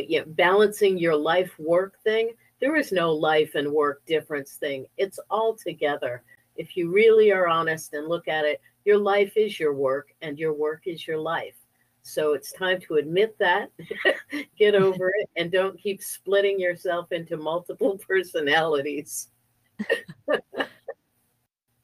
[0.01, 4.87] you know, balancing your life work thing there is no life and work difference thing
[4.97, 6.23] it's all together
[6.57, 10.39] if you really are honest and look at it your life is your work and
[10.39, 11.57] your work is your life
[12.03, 13.71] so it's time to admit that
[14.59, 19.29] get over it and don't keep splitting yourself into multiple personalities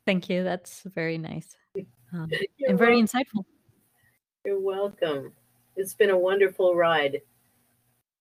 [0.06, 0.42] Thank you.
[0.42, 1.56] That's very nice
[2.12, 2.28] um,
[2.66, 3.06] and very welcome.
[3.06, 3.44] insightful.
[4.44, 5.32] You're welcome.
[5.76, 7.20] It's been a wonderful ride.